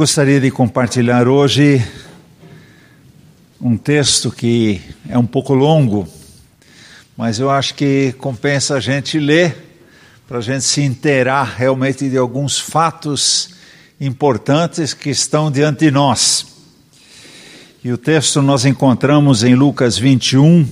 [0.00, 1.86] Gostaria de compartilhar hoje
[3.60, 6.08] um texto que é um pouco longo,
[7.14, 9.54] mas eu acho que compensa a gente ler
[10.26, 13.50] para a gente se inteirar realmente de alguns fatos
[14.00, 16.46] importantes que estão diante de nós.
[17.84, 20.66] E o texto nós encontramos em Lucas 21,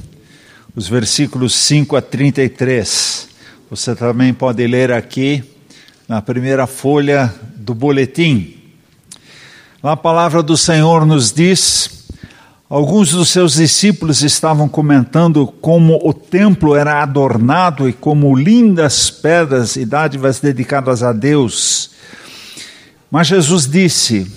[0.75, 3.29] os versículos 5 a 33.
[3.69, 5.45] Você também pode ler aqui
[6.09, 8.58] na primeira folha do boletim.
[9.81, 12.05] A palavra do Senhor nos diz:
[12.69, 19.77] alguns dos seus discípulos estavam comentando como o templo era adornado e como lindas pedras
[19.77, 21.93] e dádivas dedicadas a Deus.
[23.09, 24.29] Mas Jesus disse: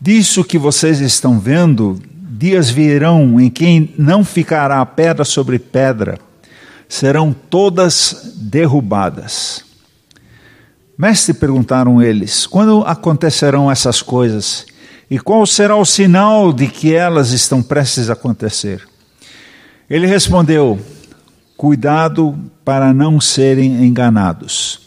[0.00, 6.18] Disso que vocês estão vendo, dias virão em que não ficará pedra sobre pedra,
[6.88, 9.71] serão todas derrubadas.
[11.02, 14.64] Mestre, perguntaram eles, quando acontecerão essas coisas?
[15.10, 18.86] E qual será o sinal de que elas estão prestes a acontecer?
[19.90, 20.78] Ele respondeu:
[21.56, 24.78] Cuidado para não serem enganados.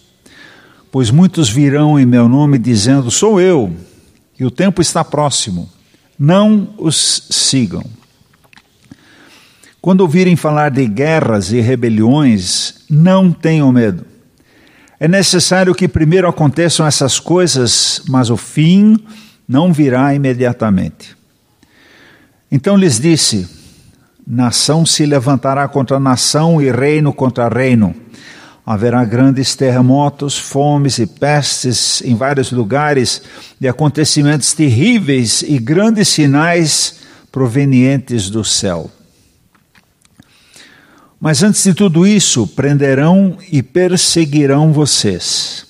[0.89, 3.75] Pois muitos virão em meu nome dizendo: Sou eu,
[4.39, 5.69] e o tempo está próximo.
[6.17, 7.83] Não os sigam.
[9.81, 14.14] Quando ouvirem falar de guerras e rebeliões, não tenham medo
[14.99, 18.97] é necessário que primeiro aconteçam essas coisas, mas o fim
[19.47, 21.15] não virá imediatamente.
[22.51, 23.47] Então lhes disse:
[24.25, 27.93] Nação se levantará contra nação e reino contra reino.
[28.65, 33.21] Haverá grandes terremotos, fomes e pestes em vários lugares,
[33.61, 38.89] e acontecimentos terríveis e grandes sinais provenientes do céu.
[41.25, 45.65] Mas antes de tudo isso, prenderão e perseguirão vocês.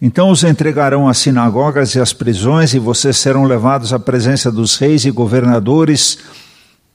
[0.00, 4.78] Então os entregarão às sinagogas e às prisões, e vocês serão levados à presença dos
[4.78, 6.20] reis e governadores,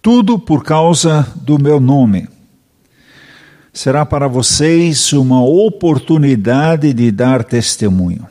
[0.01, 2.27] tudo por causa do meu nome.
[3.71, 8.25] Será para vocês uma oportunidade de dar testemunho.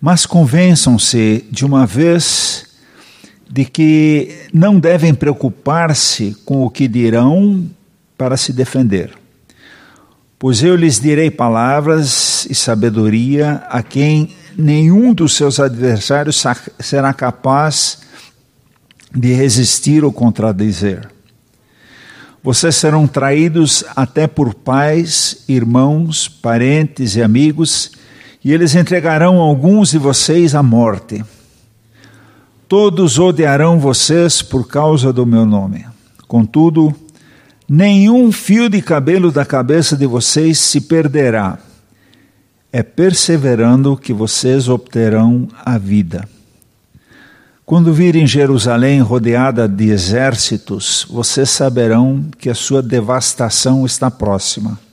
[0.00, 2.65] Mas convençam-se de uma vez
[3.48, 7.64] de que não devem preocupar-se com o que dirão
[8.18, 9.12] para se defender.
[10.38, 16.42] Pois eu lhes direi palavras e sabedoria a quem nenhum dos seus adversários
[16.80, 18.00] será capaz
[19.14, 21.08] de resistir ou contradizer.
[22.42, 27.92] Vocês serão traídos até por pais, irmãos, parentes e amigos,
[28.44, 31.24] e eles entregarão alguns de vocês à morte
[32.68, 35.86] Todos odiarão vocês por causa do meu nome.
[36.26, 36.92] Contudo,
[37.68, 41.58] nenhum fio de cabelo da cabeça de vocês se perderá.
[42.72, 46.28] É perseverando que vocês obterão a vida.
[47.64, 54.85] Quando virem Jerusalém rodeada de exércitos, vocês saberão que a sua devastação está próxima.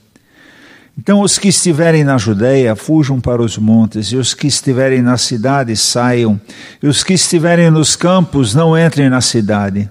[0.96, 5.18] Então, os que estiverem na Judéia, fujam para os montes, e os que estiverem na
[5.18, 6.40] cidade, saiam,
[6.80, 9.90] e os que estiverem nos campos, não entrem na cidade.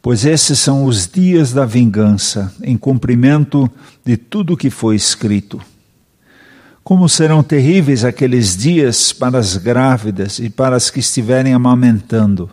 [0.00, 3.68] Pois esses são os dias da vingança, em cumprimento
[4.04, 5.60] de tudo o que foi escrito.
[6.84, 12.48] Como serão terríveis aqueles dias para as grávidas e para as que estiverem amamentando.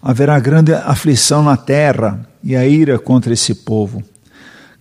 [0.00, 4.04] Haverá grande aflição na terra e a ira contra esse povo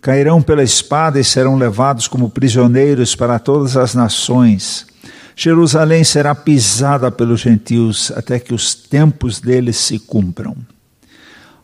[0.07, 4.87] cairão pela espada e serão levados como prisioneiros para todas as nações.
[5.35, 10.55] Jerusalém será pisada pelos gentios até que os tempos deles se cumpram.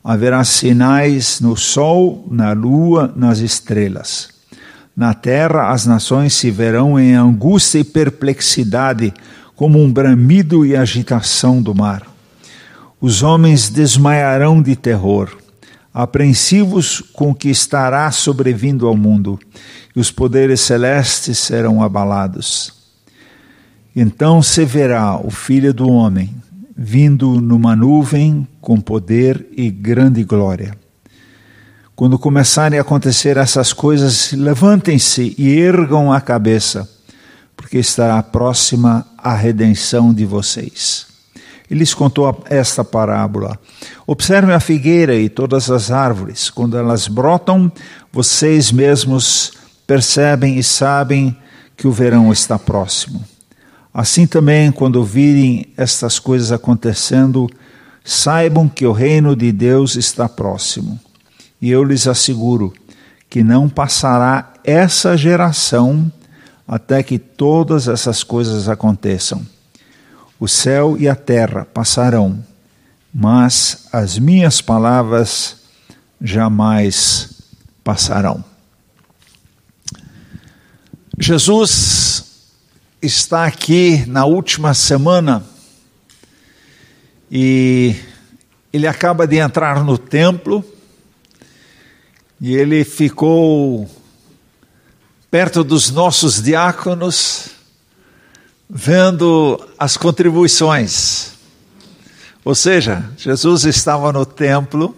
[0.03, 4.27] Haverá sinais no sol, na lua, nas estrelas.
[4.93, 9.13] Na terra as nações se verão em angústia e perplexidade,
[9.55, 12.03] como um bramido e agitação do mar.
[12.99, 15.42] Os homens desmaiarão de terror
[15.93, 19.39] apreensivos com o que estará sobrevindo ao mundo,
[19.95, 22.73] e os poderes celestes serão abalados.
[23.95, 26.43] Então se verá o Filho do Homem
[26.75, 30.75] vindo numa nuvem com poder e grande glória.
[31.95, 36.89] Quando começarem a acontecer essas coisas, levantem-se e ergam a cabeça,
[37.55, 41.12] porque estará próxima a redenção de vocês.
[41.69, 43.59] Ele lhes contou esta parábola.
[44.05, 46.49] Observem a figueira e todas as árvores.
[46.49, 47.71] Quando elas brotam,
[48.11, 49.53] vocês mesmos
[49.87, 51.35] percebem e sabem
[51.75, 53.23] que o verão está próximo.
[53.93, 57.49] Assim também, quando virem estas coisas acontecendo,
[58.03, 60.99] saibam que o reino de Deus está próximo.
[61.61, 62.73] E eu lhes asseguro
[63.29, 66.11] que não passará essa geração
[66.67, 69.45] até que todas essas coisas aconteçam.
[70.39, 72.43] O céu e a terra passarão,
[73.13, 75.57] mas as minhas palavras
[76.21, 77.41] jamais
[77.83, 78.43] passarão.
[81.19, 82.25] Jesus
[83.01, 85.43] está aqui na última semana
[87.29, 87.95] e
[88.71, 90.65] ele acaba de entrar no templo
[92.41, 93.89] e ele ficou
[95.29, 97.49] perto dos nossos diáconos,
[98.75, 101.33] vendo as contribuições.
[102.43, 104.97] Ou seja, Jesus estava no templo,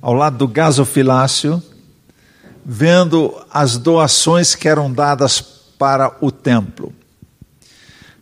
[0.00, 1.60] ao lado do gasofilácio,
[2.64, 6.94] vendo as doações que eram dadas para o templo.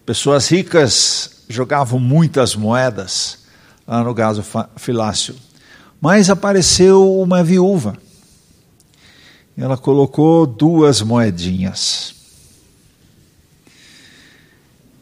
[0.06, 3.40] Pessoas ricas jogavam muitas moedas
[3.86, 5.36] lá no gasofilácio.
[6.00, 7.98] Mas apareceu uma viúva.
[9.56, 12.19] Ela colocou duas moedinhas.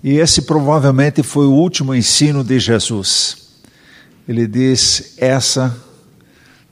[0.03, 3.49] E esse provavelmente foi o último ensino de Jesus.
[4.29, 5.77] Ele diz: Essa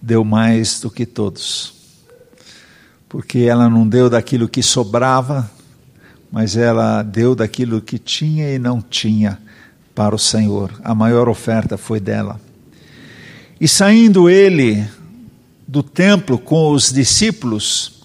[0.01, 1.77] deu mais do que todos
[3.09, 5.51] porque ela não deu daquilo que sobrava,
[6.31, 9.39] mas ela deu daquilo que tinha e não tinha
[9.95, 10.71] para o Senhor.
[10.83, 12.41] A maior oferta foi dela.
[13.61, 14.87] E saindo ele
[15.67, 17.96] do templo com os discípulos,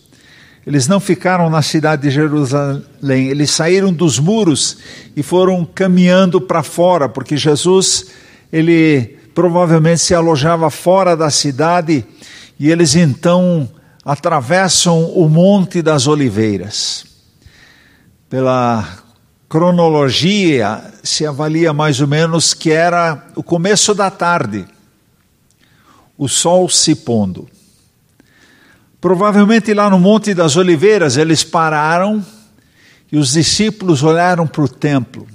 [0.65, 4.77] eles não ficaram na cidade de Jerusalém, eles saíram dos muros
[5.15, 8.07] e foram caminhando para fora, porque Jesus,
[8.53, 12.05] ele provavelmente se alojava fora da cidade
[12.59, 13.67] e eles então
[14.05, 17.05] atravessam o Monte das Oliveiras.
[18.29, 18.87] Pela
[19.49, 24.65] cronologia, se avalia mais ou menos que era o começo da tarde,
[26.17, 27.49] o sol se pondo.
[29.01, 32.23] Provavelmente lá no Monte das Oliveiras eles pararam
[33.11, 35.27] e os discípulos olharam para o templo.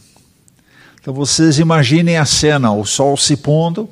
[1.00, 3.90] Então vocês imaginem a cena: o sol se pondo,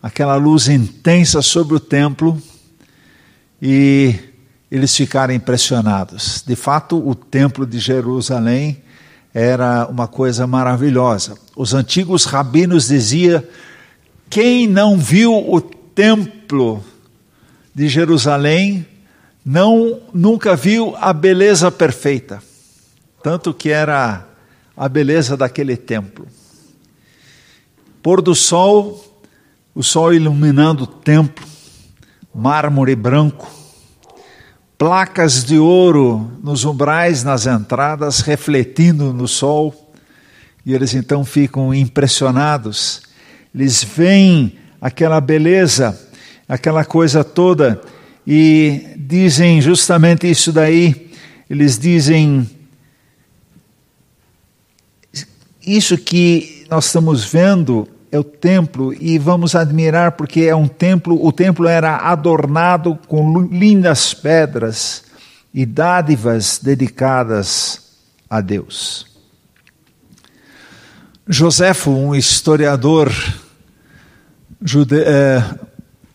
[0.00, 2.40] aquela luz intensa sobre o templo
[3.60, 4.14] e
[4.70, 6.44] eles ficaram impressionados.
[6.46, 8.80] De fato, o templo de Jerusalém
[9.34, 11.36] era uma coisa maravilhosa.
[11.56, 13.42] Os antigos rabinos diziam:
[14.30, 16.84] quem não viu o templo
[17.74, 18.86] de Jerusalém
[19.44, 22.42] não nunca viu a beleza perfeita,
[23.22, 24.26] tanto que era
[24.76, 26.26] a beleza daquele templo.
[28.02, 29.22] Pôr do sol,
[29.74, 31.44] o sol iluminando o templo,
[32.34, 33.50] mármore branco,
[34.78, 39.92] placas de ouro nos umbrais, nas entradas, refletindo no sol,
[40.66, 43.02] e eles então ficam impressionados.
[43.54, 46.03] Eles veem aquela beleza,
[46.48, 47.80] aquela coisa toda,
[48.26, 51.10] e dizem justamente isso daí.
[51.48, 52.48] Eles dizem:
[55.66, 61.24] Isso que nós estamos vendo é o templo e vamos admirar porque é um templo,
[61.24, 65.04] o templo era adornado com lindas pedras
[65.52, 67.80] e dádivas dedicadas
[68.30, 69.06] a Deus.
[71.26, 73.12] Joséfo, um historiador
[74.62, 75.42] jude, é,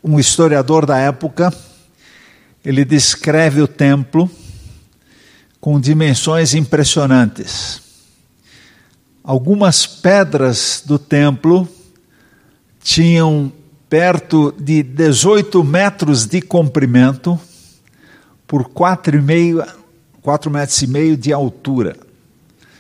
[0.04, 1.54] um historiador da época,
[2.64, 4.30] ele descreve o templo
[5.60, 7.82] com dimensões impressionantes.
[9.24, 11.68] Algumas pedras do templo
[12.82, 13.52] tinham
[13.90, 17.40] perto de 18 metros de comprimento
[18.48, 19.80] por 4,5
[20.22, 21.96] 4 metros e meio de altura.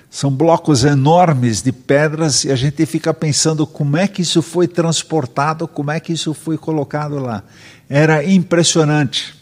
[0.09, 4.67] São blocos enormes de pedras e a gente fica pensando como é que isso foi
[4.67, 7.43] transportado, como é que isso foi colocado lá.
[7.87, 9.35] Era impressionante.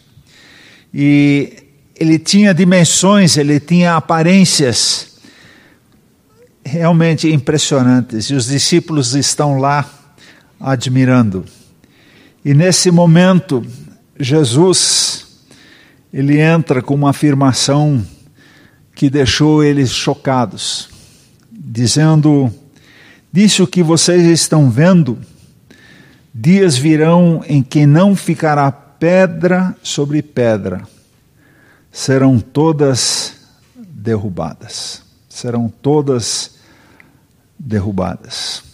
[0.92, 1.64] E
[1.98, 5.16] ele tinha dimensões, ele tinha aparências
[6.64, 8.26] realmente impressionantes.
[8.26, 9.88] E os discípulos estão lá
[10.60, 11.44] admirando.
[12.44, 13.64] E nesse momento,
[14.20, 15.26] Jesus,
[16.12, 18.04] ele entra com uma afirmação
[18.98, 20.88] que deixou eles chocados,
[21.52, 22.52] dizendo:
[23.32, 25.16] Disse o que vocês estão vendo,
[26.34, 30.82] dias virão em que não ficará pedra sobre pedra,
[31.92, 33.36] serão todas
[33.76, 35.04] derrubadas.
[35.28, 36.56] Serão todas
[37.56, 38.64] derrubadas.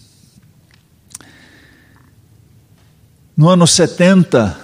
[3.36, 4.58] No ano 70,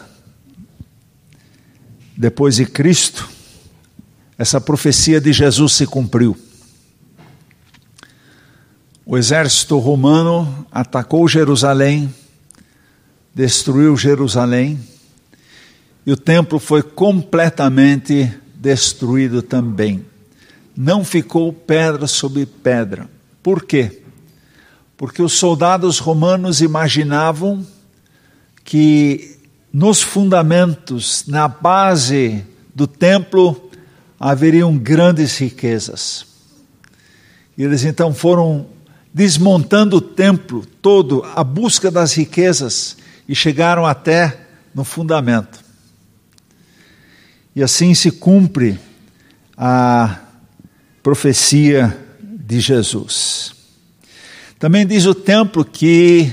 [2.17, 3.29] depois de Cristo,
[4.41, 6.35] essa profecia de Jesus se cumpriu.
[9.05, 12.09] O exército romano atacou Jerusalém,
[13.35, 14.81] destruiu Jerusalém,
[16.07, 20.07] e o templo foi completamente destruído também.
[20.75, 23.11] não ficou pedra sobre pedra.
[23.43, 24.01] Por quê?
[24.97, 27.67] Porque os soldados romanos imaginavam
[28.65, 29.37] que
[29.71, 32.43] nos fundamentos, na base
[32.75, 33.70] do templo,
[34.21, 36.27] haveriam grandes riquezas.
[37.57, 38.67] E eles então foram
[39.13, 44.39] desmontando o templo todo à busca das riquezas e chegaram até
[44.75, 45.65] no fundamento.
[47.57, 48.79] E assim se cumpre
[49.57, 50.21] a
[51.03, 53.53] profecia de Jesus.
[54.59, 56.33] Também diz o templo que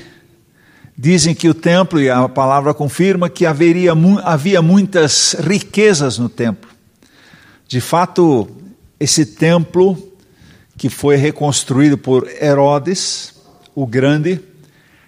[0.97, 6.66] dizem que o templo e a palavra confirma que haveria havia muitas riquezas no templo.
[7.67, 8.47] De fato,
[8.99, 10.11] esse templo
[10.77, 13.35] que foi reconstruído por Herodes
[13.75, 14.39] o Grande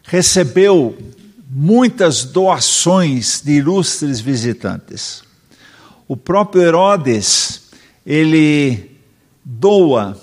[0.04, 0.98] recebeu
[1.50, 5.24] muitas doações de ilustres visitantes.
[6.08, 7.70] O próprio Herodes,
[8.06, 8.96] ele
[9.44, 10.20] doa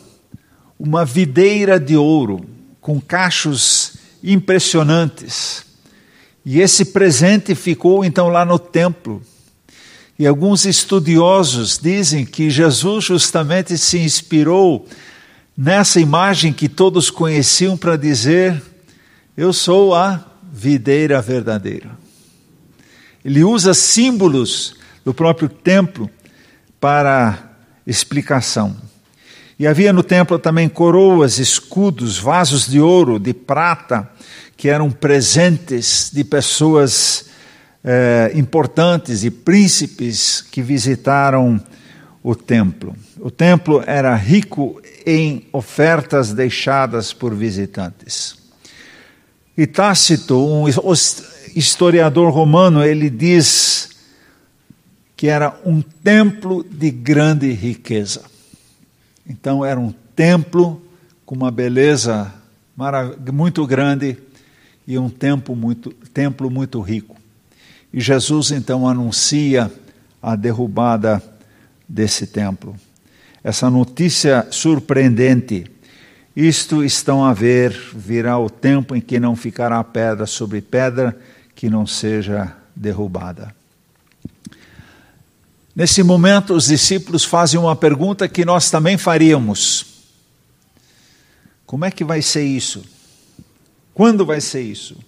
[0.78, 2.45] uma videira de ouro
[2.81, 5.64] com cachos impressionantes.
[6.45, 9.23] E esse presente ficou então lá no templo.
[10.18, 14.87] E alguns estudiosos dizem que Jesus justamente se inspirou
[15.56, 18.62] nessa imagem que todos conheciam para dizer:
[19.37, 21.90] Eu sou a videira verdadeira.
[23.23, 26.11] Ele usa símbolos do próprio templo
[26.80, 27.50] para
[27.87, 28.76] explicação.
[29.58, 34.11] E havia no templo também coroas, escudos, vasos de ouro, de prata,
[34.56, 37.25] que eram presentes de pessoas
[37.88, 41.62] eh, importantes e príncipes que visitaram
[42.21, 42.97] o templo.
[43.21, 48.37] O templo era rico em ofertas deixadas por visitantes.
[49.57, 50.64] E Tácito, um
[51.55, 53.90] historiador romano, ele diz
[55.16, 58.23] que era um templo de grande riqueza.
[59.25, 60.83] Então era um templo
[61.25, 62.35] com uma beleza
[63.33, 64.19] muito grande
[64.85, 67.16] e um templo muito, templo muito rico.
[67.96, 69.72] E Jesus então anuncia
[70.20, 71.22] a derrubada
[71.88, 72.76] desse templo.
[73.42, 75.64] Essa notícia surpreendente.
[76.36, 81.18] Isto estão a ver, virá o tempo em que não ficará pedra sobre pedra
[81.54, 83.56] que não seja derrubada.
[85.74, 89.86] Nesse momento, os discípulos fazem uma pergunta que nós também faríamos:
[91.64, 92.84] Como é que vai ser isso?
[93.94, 94.98] Quando vai ser isso?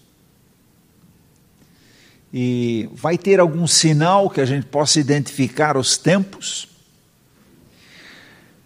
[2.33, 6.69] E vai ter algum sinal que a gente possa identificar os tempos?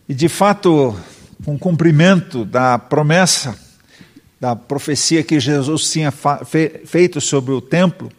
[0.09, 0.97] E de fato,
[1.45, 3.57] com o cumprimento da promessa,
[4.41, 6.13] da profecia que Jesus tinha
[6.85, 8.11] feito sobre o templo,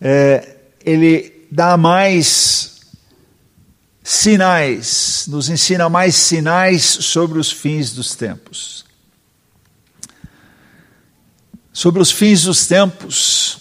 [0.00, 2.80] é, ele dá mais
[4.04, 8.84] sinais, nos ensina mais sinais sobre os fins dos tempos.
[11.72, 13.58] Sobre os fins dos tempos,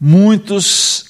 [0.00, 1.04] muitos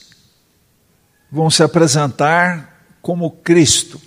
[1.31, 4.01] vão se apresentar como Cristo.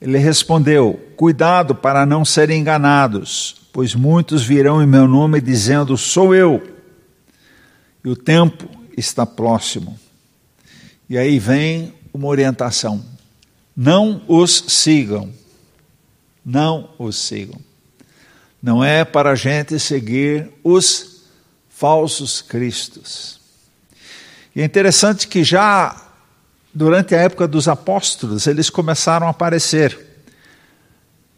[0.00, 6.34] Ele respondeu: Cuidado para não serem enganados, pois muitos virão em meu nome dizendo: Sou
[6.34, 6.62] eu.
[8.04, 9.98] E o tempo está próximo.
[11.08, 13.04] E aí vem uma orientação.
[13.76, 15.30] Não os sigam.
[16.44, 17.58] Não os sigam.
[18.62, 21.13] Não é para a gente seguir os
[21.84, 23.38] falsos cristos.
[24.56, 25.94] E é interessante que já
[26.72, 30.24] durante a época dos apóstolos eles começaram a aparecer.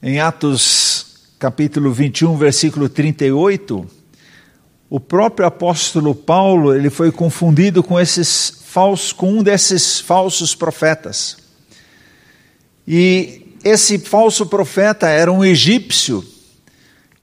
[0.01, 3.91] Em Atos capítulo 21, versículo 38,
[4.89, 11.39] o próprio apóstolo Paulo, ele foi confundido com esses falsos, com um desses falsos profetas.
[12.87, 16.25] E esse falso profeta era um egípcio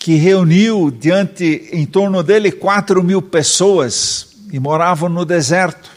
[0.04, 5.90] que reuniu diante, em torno dele, quatro mil pessoas e moravam no deserto.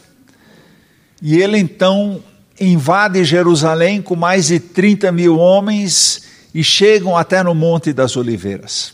[1.21, 2.23] E ele então
[2.57, 6.21] invade Jerusalém com mais de 30 mil homens
[6.55, 8.93] e chegam até no Monte das Oliveiras.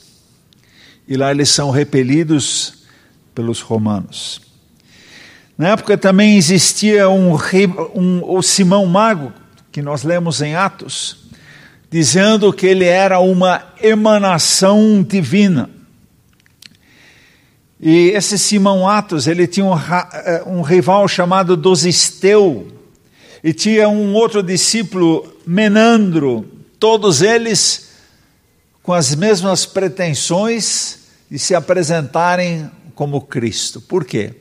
[1.07, 2.85] E lá eles são repelidos
[3.35, 4.41] pelos romanos.
[5.55, 7.37] Na época também existia um,
[7.93, 9.31] um, o Simão Mago,
[9.71, 11.22] que nós lemos em Atos,
[11.93, 15.69] dizendo que ele era uma emanação divina.
[17.79, 22.67] E esse Simão Atos, ele tinha um, eh, um rival chamado Dosisteu,
[23.43, 27.89] e tinha um outro discípulo, Menandro, todos eles
[28.81, 30.97] com as mesmas pretensões
[31.29, 33.79] de se apresentarem como Cristo.
[33.79, 34.33] Por quê?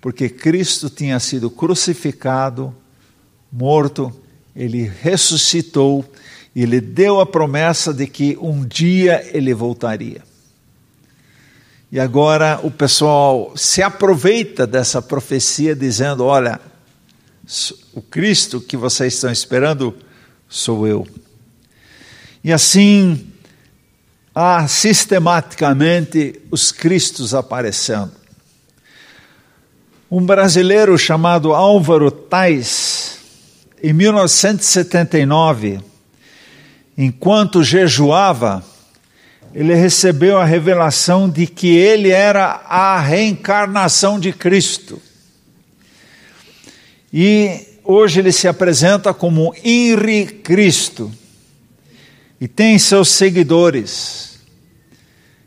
[0.00, 2.76] porque Cristo tinha sido crucificado,
[3.50, 4.14] morto
[4.54, 6.04] ele ressuscitou
[6.54, 10.22] e ele deu a promessa de que um dia ele voltaria.
[11.90, 16.60] E agora o pessoal se aproveita dessa profecia dizendo: olha,
[17.92, 19.94] o Cristo que vocês estão esperando
[20.48, 21.06] sou eu.
[22.42, 23.32] E assim
[24.34, 28.12] há sistematicamente os Cristos aparecendo.
[30.10, 33.18] Um brasileiro chamado Álvaro Tais,
[33.82, 35.80] em 1979,
[36.96, 38.64] enquanto jejuava,
[39.54, 45.00] ele recebeu a revelação de que ele era a reencarnação de Cristo.
[47.12, 51.12] E hoje ele se apresenta como Inri Cristo
[52.40, 54.40] e tem seus seguidores.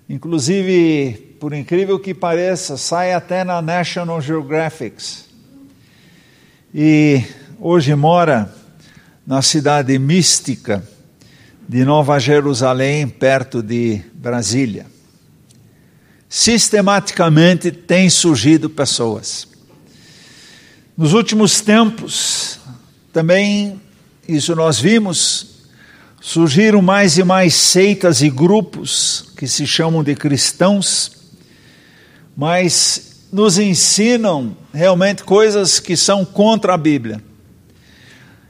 [0.10, 5.04] Inclusive, por incrível que pareça, sai até na National Geographic.
[6.74, 7.24] E
[7.60, 8.54] hoje mora
[9.26, 10.82] na cidade mística
[11.68, 14.86] de Nova Jerusalém, perto de Brasília.
[16.30, 19.48] Sistematicamente tem surgido pessoas.
[20.98, 22.60] Nos últimos tempos,
[23.12, 23.82] também,
[24.28, 25.58] isso nós vimos,
[26.22, 31.12] surgiram mais e mais seitas e grupos que se chamam de cristãos,
[32.36, 37.22] mas nos ensinam realmente coisas que são contra a Bíblia.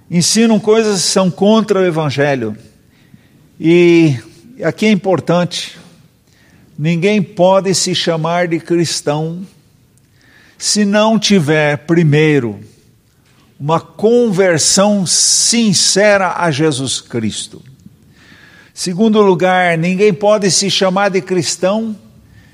[0.09, 2.55] Ensinam coisas que são contra o Evangelho.
[3.59, 4.15] E
[4.63, 5.79] aqui é importante:
[6.77, 9.45] ninguém pode se chamar de cristão
[10.57, 12.59] se não tiver primeiro
[13.59, 17.61] uma conversão sincera a Jesus Cristo.
[18.73, 21.95] Segundo lugar, ninguém pode se chamar de cristão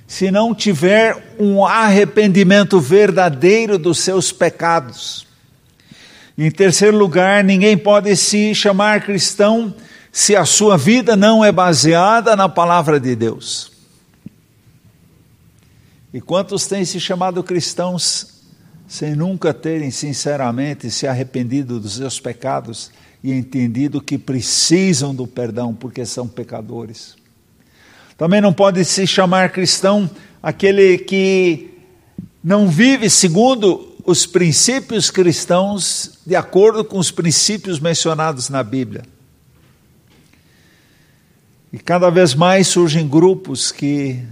[0.08, 5.28] se não tiver um arrependimento verdadeiro dos seus pecados.
[6.38, 9.76] Em terceiro lugar, ninguém pode se chamar cristão
[10.16, 13.72] se a sua vida não é baseada na palavra de Deus.
[16.14, 18.44] E quantos têm se chamado cristãos
[18.88, 22.92] sem nunca terem sinceramente se arrependido dos seus pecados
[23.24, 27.16] e entendido que precisam do perdão porque são pecadores?
[28.16, 30.08] Também não pode se chamar cristão
[30.44, 31.76] aquele que
[32.44, 39.12] não vive segundo os princípios cristãos de acordo com os princípios mencionados na Bíblia.
[41.74, 44.24] E cada vez mais surgem grupos que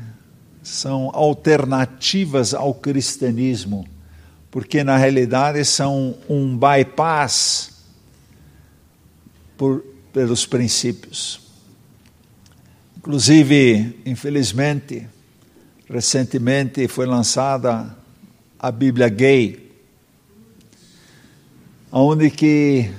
[0.61, 3.83] são alternativas ao cristianismo,
[4.51, 7.83] porque na realidade são um bypass
[9.57, 11.41] por, pelos princípios.
[12.95, 15.07] Inclusive, infelizmente,
[15.89, 17.97] recentemente foi lançada
[18.59, 19.71] a Bíblia Gay,
[21.91, 22.91] onde que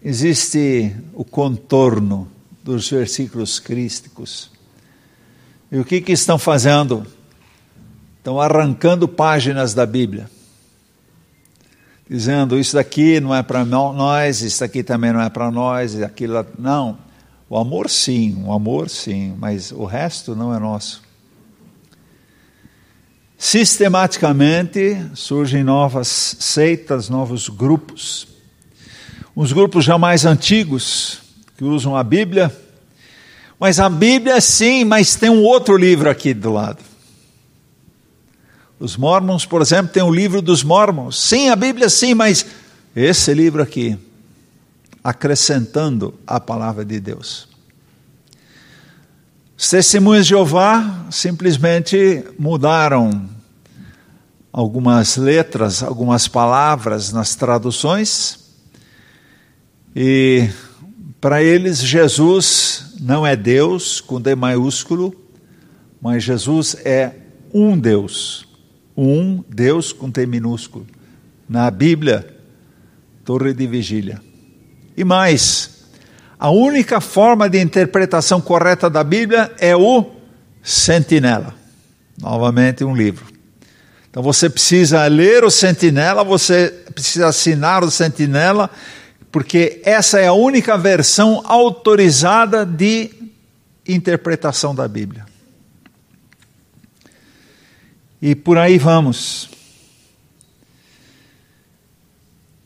[0.00, 2.37] existe o contorno
[2.68, 4.50] dos versículos crísticos.
[5.72, 7.06] E o que, que estão fazendo?
[8.18, 10.30] Estão arrancando páginas da Bíblia,
[12.08, 16.44] dizendo: Isso daqui não é para nós, isso daqui também não é para nós, aquilo.
[16.58, 16.98] Não.
[17.48, 21.02] O amor, sim, o amor, sim, mas o resto não é nosso.
[23.38, 28.28] Sistematicamente surgem novas seitas, novos grupos.
[29.34, 31.27] Os grupos já mais antigos,
[31.58, 32.56] que usam a Bíblia,
[33.58, 36.78] mas a Bíblia sim, mas tem um outro livro aqui do lado.
[38.78, 41.18] Os Mormons, por exemplo, tem o livro dos Mormons.
[41.18, 42.46] Sim, a Bíblia sim, mas
[42.94, 43.98] esse livro aqui,
[45.02, 47.48] acrescentando a palavra de Deus.
[49.56, 53.28] Os testemunhos de Jeová simplesmente mudaram
[54.52, 58.38] algumas letras, algumas palavras nas traduções,
[59.96, 60.48] e
[61.20, 65.14] para eles Jesus não é Deus com D maiúsculo,
[66.00, 67.12] mas Jesus é
[67.52, 68.46] um Deus.
[68.96, 70.86] Um Deus com T minúsculo.
[71.48, 72.36] Na Bíblia,
[73.24, 74.20] torre de vigília.
[74.96, 75.86] E mais,
[76.38, 80.06] a única forma de interpretação correta da Bíblia é o
[80.62, 81.54] sentinela.
[82.20, 83.26] Novamente, um livro.
[84.10, 88.70] Então você precisa ler o sentinela, você precisa assinar o sentinela
[89.30, 93.10] porque essa é a única versão autorizada de
[93.86, 95.26] interpretação da Bíblia.
[98.20, 99.48] E por aí vamos.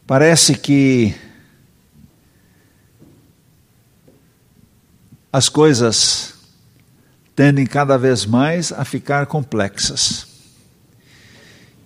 [0.06, 1.14] Parece que
[5.32, 6.34] as coisas
[7.34, 10.26] tendem cada vez mais a ficar complexas.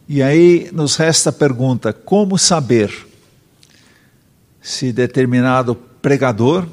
[0.08, 3.05] E aí nos resta a pergunta: como saber
[4.66, 6.66] se determinado pregador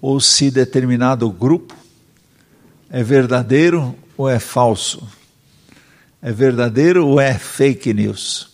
[0.00, 1.76] ou se determinado grupo
[2.88, 5.06] é verdadeiro ou é falso?
[6.22, 8.48] É verdadeiro ou é fake news?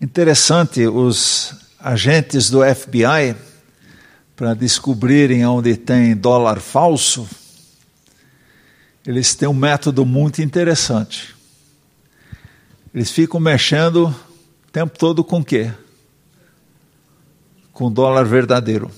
[0.00, 3.34] Interessante, os agentes do FBI,
[4.36, 7.28] para descobrirem onde tem dólar falso,
[9.04, 11.34] eles têm um método muito interessante.
[12.94, 15.72] Eles ficam mexendo o tempo todo com o quê?
[17.76, 18.90] Com dólar verdadeiro.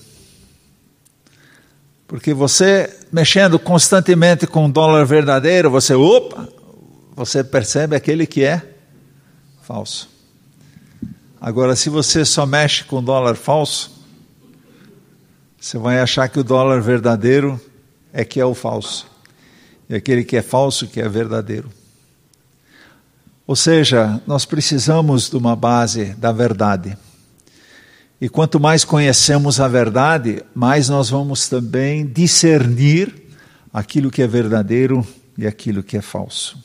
[2.07, 6.47] Porque você mexendo constantemente com dólar verdadeiro, você, opa,
[7.13, 8.63] você percebe aquele que é
[9.63, 10.09] falso.
[11.41, 13.91] Agora, se você só mexe com dólar falso,
[15.59, 17.59] você vai achar que o dólar verdadeiro
[18.13, 19.07] é que é o falso.
[19.89, 21.69] E aquele que é falso que é verdadeiro.
[23.45, 26.97] Ou seja, nós precisamos de uma base da verdade.
[28.21, 33.13] E quanto mais conhecemos a verdade, mais nós vamos também discernir
[33.73, 36.57] aquilo que é verdadeiro e aquilo que é falso.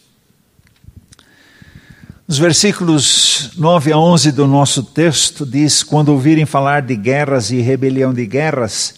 [2.26, 7.60] Nos versículos 9 a 11 do nosso texto diz: Quando ouvirem falar de guerras e
[7.60, 8.94] rebelião de guerras,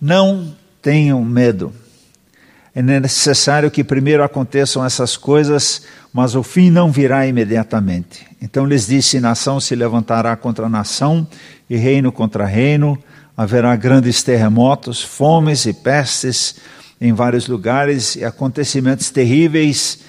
[0.00, 1.72] não tenham medo.
[2.74, 8.26] É necessário que primeiro aconteçam essas coisas, mas o fim não virá imediatamente.
[8.40, 11.26] Então lhes disse: nação se levantará contra nação
[11.68, 12.98] e reino contra reino,
[13.36, 16.56] haverá grandes terremotos, fomes e pestes
[17.00, 20.00] em vários lugares, e acontecimentos terríveis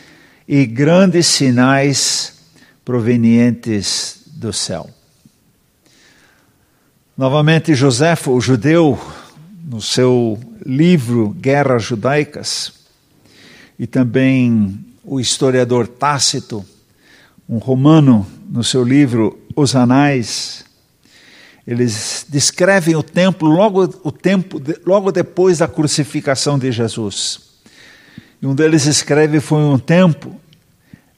[0.47, 2.33] e grandes sinais
[2.83, 4.89] provenientes do céu.
[7.15, 8.97] Novamente, Joséfo, o judeu,
[9.63, 12.73] no seu livro Guerras Judaicas,
[13.77, 16.63] e também o historiador Tácito,
[17.50, 20.63] um romano, no seu livro Os Anais,
[21.65, 27.39] eles descrevem o templo logo, o tempo, logo depois da crucificação de Jesus.
[28.39, 30.39] E um deles escreve: Foi um tempo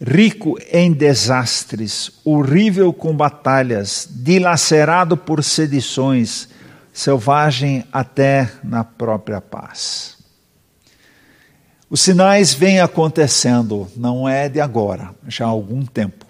[0.01, 6.47] rico em desastres, horrível com batalhas, dilacerado por sedições,
[6.93, 10.20] selvagem até na própria paz.
[11.91, 16.25] Os sinais vêm acontecendo, não é de agora, já há algum tempo.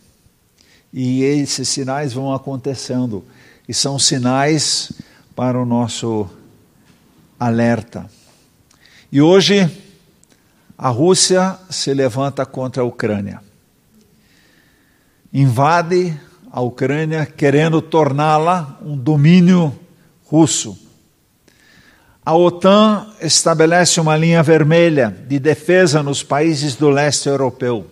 [0.91, 3.23] E esses sinais vão acontecendo
[3.69, 4.91] e são sinais
[5.35, 6.27] para o nosso
[7.39, 8.09] alerta.
[9.11, 9.69] E hoje
[10.75, 13.39] a Rússia se levanta contra a Ucrânia.
[15.31, 16.19] Invade
[16.51, 19.79] a Ucrânia querendo torná-la um domínio
[20.25, 20.80] russo.
[22.23, 27.89] A OTAN estabelece uma linha vermelha de defesa nos países do leste europeu.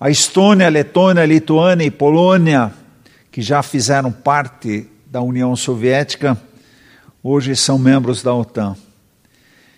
[0.00, 2.72] A Estônia, Letônia, Lituânia e Polônia
[3.38, 6.36] que já fizeram parte da União Soviética,
[7.22, 8.76] hoje são membros da OTAN.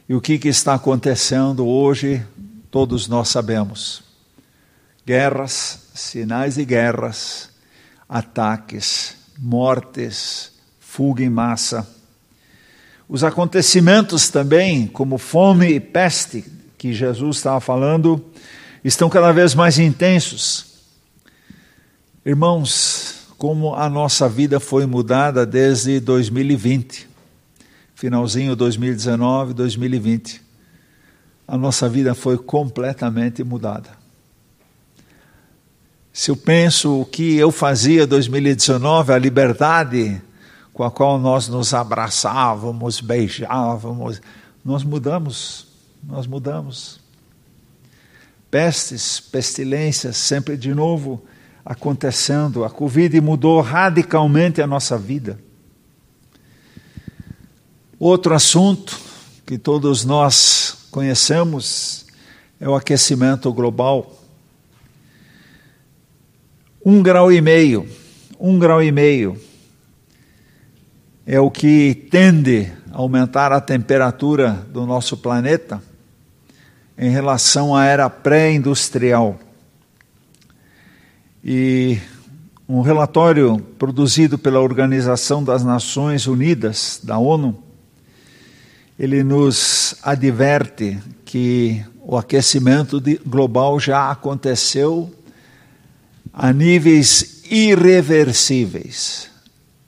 [0.08, 2.24] E o que, que está acontecendo hoje,
[2.70, 4.02] todos nós sabemos.
[5.04, 7.50] Guerras, sinais de guerras,
[8.08, 11.86] ataques, mortes, fuga em massa.
[13.12, 16.44] Os acontecimentos também, como fome e peste,
[16.78, 18.24] que Jesus estava falando,
[18.84, 20.66] estão cada vez mais intensos.
[22.24, 27.08] Irmãos, como a nossa vida foi mudada desde 2020,
[27.96, 30.40] finalzinho 2019, 2020.
[31.48, 33.90] A nossa vida foi completamente mudada.
[36.12, 40.22] Se eu penso o que eu fazia em 2019, a liberdade
[40.80, 44.18] com a qual nós nos abraçávamos, beijávamos,
[44.64, 45.66] nós mudamos,
[46.02, 46.98] nós mudamos.
[48.50, 51.22] Pestes, pestilências, sempre de novo
[51.62, 52.64] acontecendo.
[52.64, 55.38] A Covid mudou radicalmente a nossa vida.
[57.98, 58.98] Outro assunto
[59.44, 62.06] que todos nós conhecemos
[62.58, 64.18] é o aquecimento global.
[66.82, 67.86] Um grau e meio,
[68.40, 69.49] um grau e meio
[71.32, 75.80] é o que tende a aumentar a temperatura do nosso planeta
[76.98, 79.38] em relação à era pré-industrial.
[81.44, 82.00] E
[82.68, 87.62] um relatório produzido pela Organização das Nações Unidas, da ONU,
[88.98, 95.08] ele nos adverte que o aquecimento global já aconteceu
[96.32, 99.29] a níveis irreversíveis.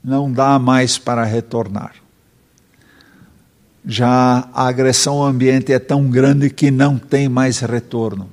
[0.03, 1.93] Não dá mais para retornar.
[3.85, 8.29] Já a agressão ao ambiente é tão grande que não tem mais retorno.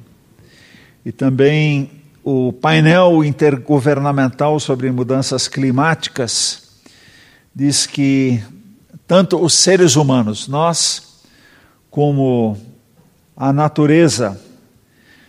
[1.05, 1.91] E também
[2.23, 6.71] o painel intergovernamental sobre mudanças climáticas
[7.55, 8.43] diz que
[9.07, 11.21] tanto os seres humanos, nós,
[11.91, 12.57] como
[13.37, 14.41] a natureza,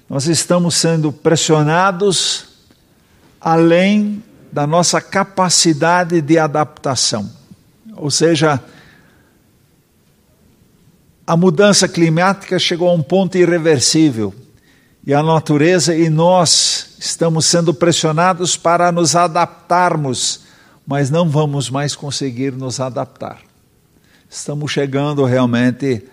[0.07, 2.45] nós estamos sendo pressionados
[3.39, 7.29] além da nossa capacidade de adaptação.
[7.95, 8.61] Ou seja,
[11.25, 14.33] a mudança climática chegou a um ponto irreversível
[15.05, 20.41] e a natureza e nós estamos sendo pressionados para nos adaptarmos,
[20.85, 23.39] mas não vamos mais conseguir nos adaptar.
[24.29, 26.03] Estamos chegando realmente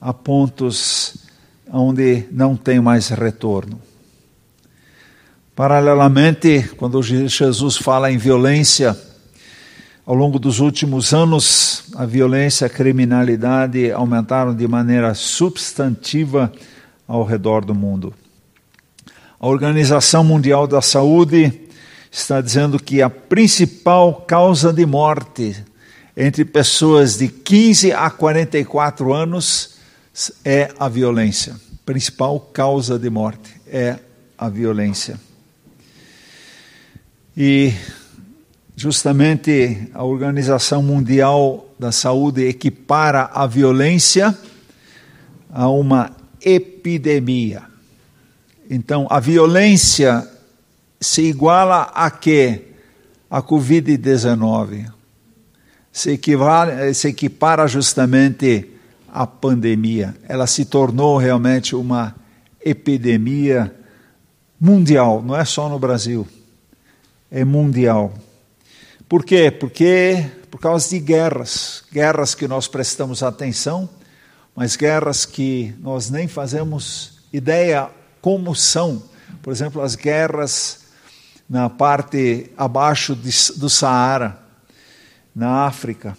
[0.00, 1.16] a pontos
[1.72, 3.89] onde não tem mais retorno.
[5.60, 8.98] Paralelamente, quando Jesus fala em violência,
[10.06, 16.50] ao longo dos últimos anos, a violência e a criminalidade aumentaram de maneira substantiva
[17.06, 18.14] ao redor do mundo.
[19.38, 21.68] A Organização Mundial da Saúde
[22.10, 25.54] está dizendo que a principal causa de morte
[26.16, 29.74] entre pessoas de 15 a 44 anos
[30.42, 31.54] é a violência.
[31.84, 33.98] Principal causa de morte é
[34.38, 35.20] a violência.
[37.42, 37.72] E
[38.76, 44.38] justamente a Organização Mundial da Saúde equipara a violência
[45.50, 47.62] a uma epidemia.
[48.68, 50.28] Então, a violência
[51.00, 52.60] se iguala a quê?
[53.30, 54.92] A Covid-19.
[55.90, 56.20] Se,
[56.92, 58.68] se equipara justamente
[59.10, 60.14] à pandemia.
[60.28, 62.14] Ela se tornou realmente uma
[62.62, 63.74] epidemia
[64.60, 66.28] mundial, não é só no Brasil,
[67.44, 68.12] mundial.
[69.08, 69.50] Por quê?
[69.50, 73.88] Porque por causa de guerras, guerras que nós prestamos atenção,
[74.54, 77.88] mas guerras que nós nem fazemos ideia
[78.20, 79.02] como são,
[79.42, 80.80] por exemplo, as guerras
[81.48, 84.38] na parte abaixo de, do Saara,
[85.34, 86.16] na África,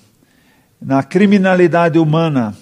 [0.82, 2.58] na criminalidade humana.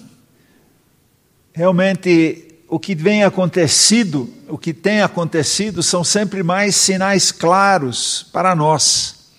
[1.52, 8.54] Realmente, o que vem acontecido, o que tem acontecido, são sempre mais sinais claros para
[8.54, 9.32] nós,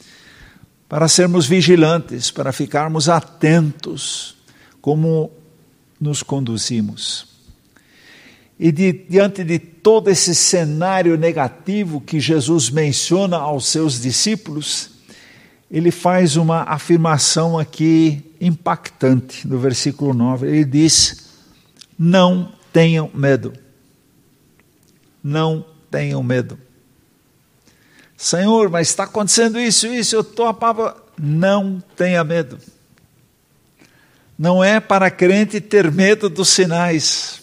[0.90, 4.36] para sermos vigilantes, para ficarmos atentos
[4.82, 5.32] como
[5.98, 7.26] nos conduzimos.
[8.60, 14.90] E de, diante de todo esse cenário negativo que Jesus menciona aos seus discípulos,
[15.72, 20.48] ele faz uma afirmação aqui impactante no versículo 9.
[20.48, 21.30] Ele diz:
[21.98, 23.54] Não tenham medo.
[25.24, 26.58] Não tenham medo.
[28.18, 30.96] Senhor, mas está acontecendo isso, isso, eu estou apavor.
[31.18, 32.60] Não tenha medo.
[34.38, 37.42] Não é para crente ter medo dos sinais.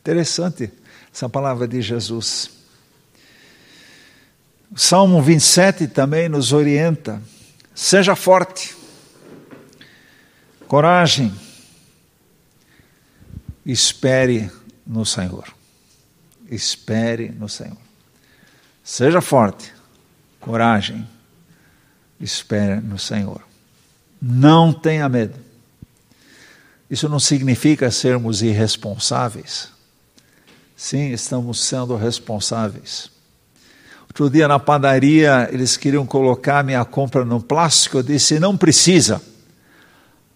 [0.00, 0.70] Interessante
[1.12, 2.50] essa palavra de Jesus.
[4.70, 7.20] O Salmo 27 também nos orienta.
[7.74, 8.76] Seja forte,
[10.66, 11.32] coragem,
[13.68, 14.50] espere
[14.86, 15.44] no Senhor.
[16.50, 17.76] Espere no Senhor.
[18.82, 19.70] Seja forte,
[20.40, 21.06] coragem,
[22.18, 23.42] espere no Senhor.
[24.20, 25.38] Não tenha medo.
[26.90, 29.68] Isso não significa sermos irresponsáveis.
[30.74, 33.10] Sim, estamos sendo responsáveis.
[34.04, 39.20] Outro dia na padaria, eles queriam colocar minha compra no plástico, eu disse: não precisa.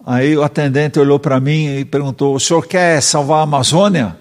[0.04, 4.16] Aí o atendente olhou para mim e perguntou: o senhor quer salvar a Amazônia?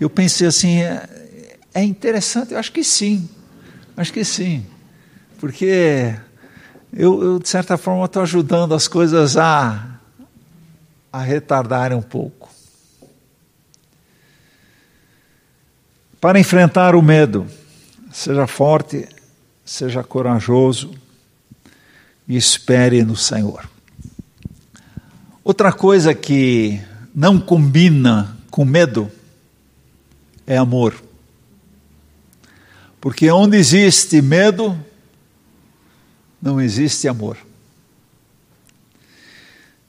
[0.00, 3.28] Eu pensei assim: é, é interessante, eu acho que sim,
[3.96, 4.66] acho que sim,
[5.38, 6.14] porque
[6.92, 9.98] eu, eu de certa forma estou ajudando as coisas a,
[11.12, 12.52] a retardarem um pouco.
[16.22, 17.48] para enfrentar o medo.
[18.12, 19.08] Seja forte,
[19.64, 20.94] seja corajoso
[22.28, 23.68] e espere no Senhor.
[25.44, 26.80] Outra coisa que
[27.12, 29.10] não combina com medo
[30.46, 30.94] é amor.
[33.00, 34.78] Porque onde existe medo,
[36.40, 37.36] não existe amor.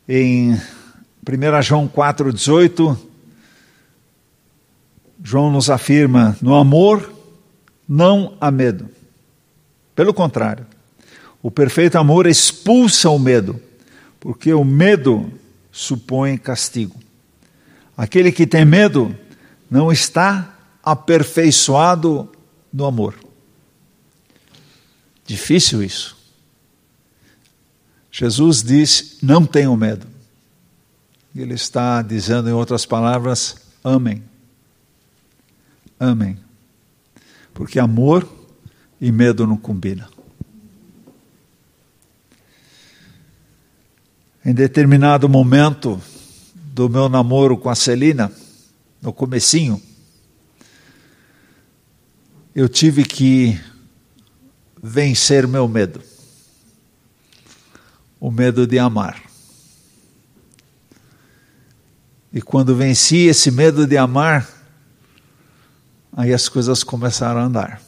[0.10, 0.60] Em 1
[1.62, 2.98] João 4,18
[5.24, 7.14] João nos afirma: no amor
[7.88, 8.90] não há medo.
[9.96, 10.66] Pelo contrário,
[11.44, 13.62] o perfeito amor expulsa o medo,
[14.20, 15.32] porque o medo
[15.74, 16.98] supõe castigo.
[17.98, 19.14] Aquele que tem medo
[19.70, 22.32] não está aperfeiçoado
[22.72, 23.14] no amor.
[25.26, 26.16] Difícil isso.
[28.10, 30.08] Jesus diz: não tenham medo.
[31.36, 34.24] Ele está dizendo, em outras palavras, amem
[36.04, 36.38] amem.
[37.54, 38.28] Porque amor
[39.00, 40.08] e medo não combinam.
[44.46, 46.02] Em determinado momento
[46.54, 48.30] do meu namoro com a Celina,
[49.02, 49.82] no comecinho,
[52.54, 53.58] eu tive que
[54.82, 56.02] vencer meu medo.
[58.20, 59.22] O medo de amar.
[62.34, 64.50] E quando venci esse medo de amar,
[66.12, 67.82] aí as coisas começaram a andar.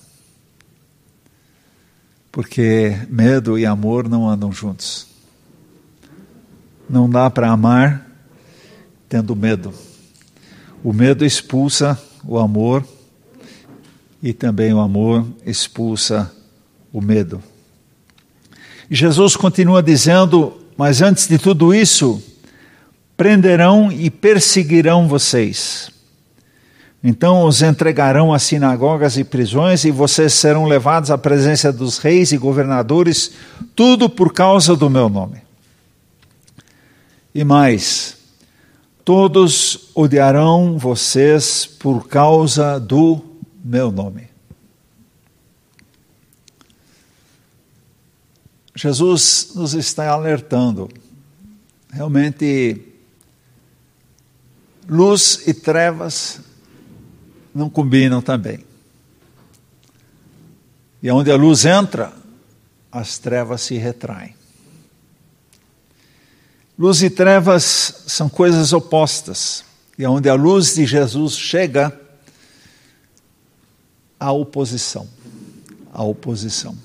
[2.32, 5.15] Porque medo e amor não andam juntos.
[6.90, 8.06] Não dá para amar
[9.10, 9.74] tendo medo.
[10.84, 12.86] O medo expulsa o amor
[14.22, 16.32] e também o amor expulsa
[16.92, 17.42] o medo.
[18.90, 22.22] Jesus continua dizendo: Mas antes de tudo isso,
[23.18, 25.90] prenderão e perseguirão vocês.
[27.04, 32.32] Então os entregarão às sinagogas e prisões, e vocês serão levados à presença dos reis
[32.32, 33.32] e governadores,
[33.76, 35.45] tudo por causa do meu nome.
[37.36, 38.16] E mais,
[39.04, 43.22] todos odiarão vocês por causa do
[43.62, 44.30] meu nome.
[48.74, 50.90] Jesus nos está alertando.
[51.92, 52.82] Realmente,
[54.88, 56.40] luz e trevas
[57.54, 58.64] não combinam também.
[61.04, 62.14] E onde a luz entra,
[62.90, 64.34] as trevas se retraem.
[66.78, 69.64] Luz e trevas são coisas opostas.
[69.98, 71.98] E onde a luz de Jesus chega,
[74.20, 75.08] a oposição.
[75.94, 76.78] A oposição.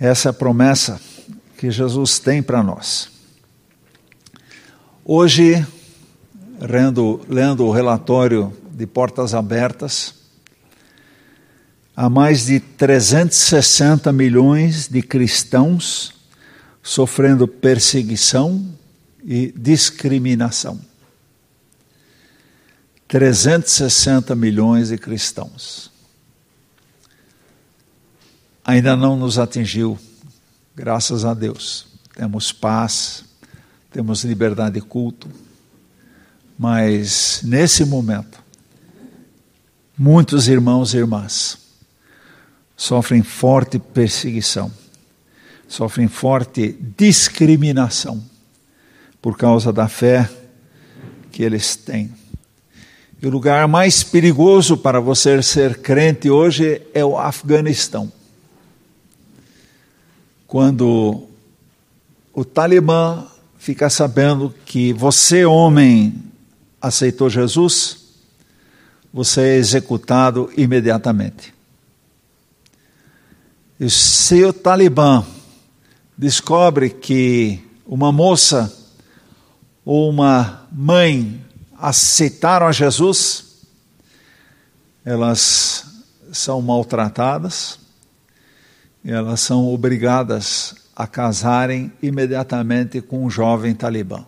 [0.00, 0.98] Essa é a promessa
[1.58, 3.10] que Jesus tem para nós.
[5.04, 5.66] Hoje,
[6.58, 10.14] lendo, lendo o relatório de Portas Abertas,
[11.94, 16.14] há mais de 360 milhões de cristãos
[16.84, 18.62] sofrendo perseguição
[19.24, 20.78] e discriminação.
[23.08, 25.90] 360 milhões de cristãos.
[28.62, 29.98] Ainda não nos atingiu,
[30.76, 31.86] graças a Deus.
[32.14, 33.24] Temos paz,
[33.90, 35.28] temos liberdade de culto,
[36.58, 38.42] mas nesse momento,
[39.96, 41.58] muitos irmãos e irmãs
[42.76, 44.70] sofrem forte perseguição,
[45.74, 48.22] sofrem forte discriminação
[49.20, 50.30] por causa da fé
[51.32, 52.12] que eles têm.
[53.20, 58.12] E o lugar mais perigoso para você ser crente hoje é o Afeganistão.
[60.46, 61.26] Quando
[62.32, 63.26] o Talibã
[63.58, 66.14] fica sabendo que você, homem,
[66.80, 67.96] aceitou Jesus,
[69.12, 71.52] você é executado imediatamente.
[73.80, 75.24] E se o Talibã
[76.16, 78.72] descobre que uma moça
[79.84, 81.44] ou uma mãe
[81.78, 83.66] aceitaram a Jesus,
[85.04, 85.84] elas
[86.32, 87.78] são maltratadas,
[89.04, 94.24] elas são obrigadas a casarem imediatamente com um jovem talibã.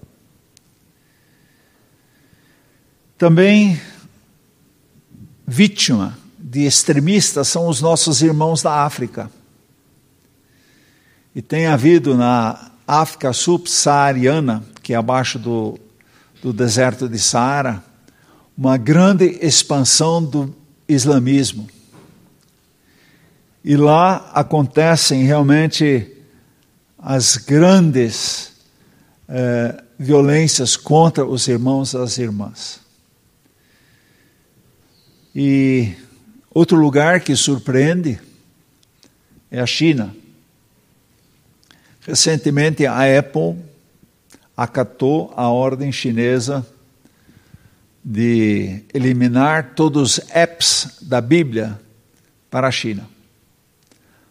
[3.17, 3.81] Também
[5.47, 9.31] vítima de extremistas são os nossos irmãos da África.
[11.37, 15.79] E tem havido na África subsaariana, que é abaixo do
[16.47, 17.83] do deserto de Saara,
[18.57, 20.55] uma grande expansão do
[20.89, 21.69] islamismo.
[23.65, 26.09] E lá acontecem realmente
[26.97, 28.53] as grandes
[29.29, 32.81] eh, violências contra os irmãos e as irmãs.
[35.35, 35.95] E
[36.55, 38.21] outro lugar que surpreende
[39.51, 40.15] é a China.
[42.07, 43.57] Recentemente a Apple
[44.57, 46.65] acatou a ordem chinesa
[48.05, 51.77] de eliminar todos os apps da Bíblia
[52.49, 53.09] para a China.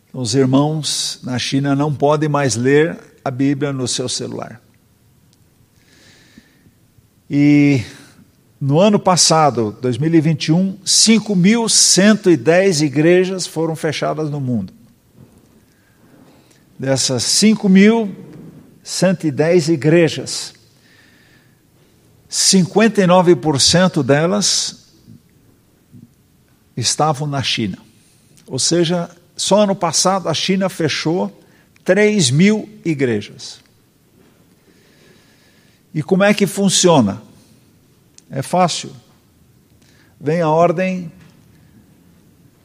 [0.07, 4.61] Então, os irmãos na China não podem mais ler a Bíblia no seu celular.
[7.29, 7.83] E
[8.61, 14.84] no ano passado, 2021, 5.110 igrejas foram fechadas no mundo.
[16.77, 18.13] Dessas 5.000,
[18.83, 20.53] 110 igrejas.
[22.29, 24.85] 59% delas
[26.75, 27.77] estavam na China.
[28.45, 31.41] Ou seja, só ano passado a China fechou
[31.83, 33.59] 3 mil igrejas.
[35.93, 37.21] E como é que funciona?
[38.29, 38.91] É fácil.
[40.19, 41.11] Vem a ordem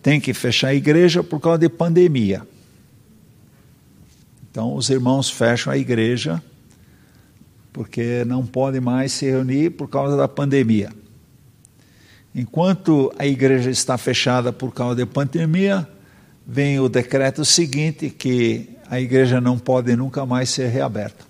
[0.02, 2.46] tem que fechar a igreja por causa de pandemia.
[4.50, 6.42] Então, os irmãos fecham a igreja
[7.72, 10.92] porque não podem mais se reunir por causa da pandemia.
[12.34, 15.88] Enquanto a igreja está fechada por causa da pandemia,
[16.46, 21.24] vem o decreto seguinte que a igreja não pode nunca mais ser reaberta,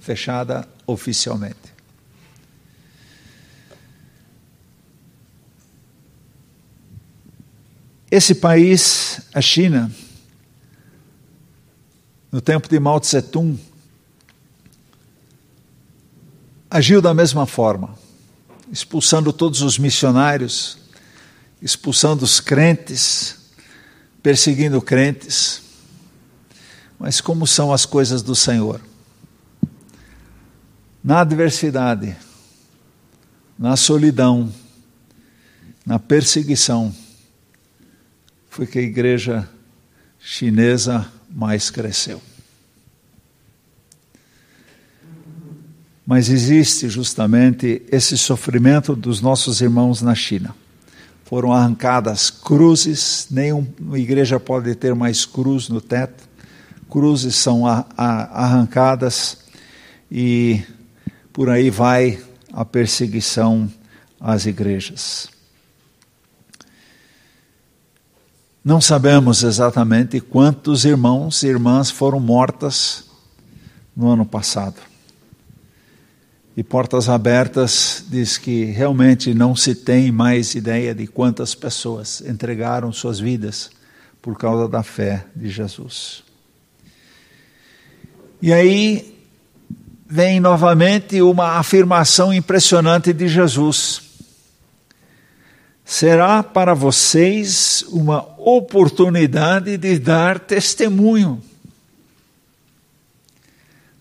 [0.00, 1.74] fechada oficialmente.
[8.08, 9.90] Esse país, a China,
[12.36, 13.58] no tempo de Mao Tse Tung,
[16.70, 17.98] agiu da mesma forma,
[18.70, 20.76] expulsando todos os missionários,
[21.62, 23.38] expulsando os crentes,
[24.22, 25.62] perseguindo crentes.
[26.98, 28.82] Mas como são as coisas do Senhor?
[31.02, 32.14] Na adversidade,
[33.58, 34.52] na solidão,
[35.86, 36.94] na perseguição,
[38.50, 39.48] foi que a igreja
[40.20, 42.22] chinesa mais cresceu.
[46.06, 50.54] Mas existe justamente esse sofrimento dos nossos irmãos na China.
[51.26, 56.24] Foram arrancadas cruzes, nenhuma igreja pode ter mais cruz no teto.
[56.88, 59.38] Cruzes são arrancadas
[60.10, 60.62] e
[61.34, 62.18] por aí vai
[62.50, 63.70] a perseguição
[64.18, 65.35] às igrejas.
[68.66, 73.04] Não sabemos exatamente quantos irmãos e irmãs foram mortas
[73.96, 74.74] no ano passado.
[76.56, 82.90] E Portas Abertas diz que realmente não se tem mais ideia de quantas pessoas entregaram
[82.90, 83.70] suas vidas
[84.20, 86.24] por causa da fé de Jesus.
[88.42, 89.16] E aí
[90.08, 94.05] vem novamente uma afirmação impressionante de Jesus
[95.86, 101.40] será para vocês uma oportunidade de dar testemunho.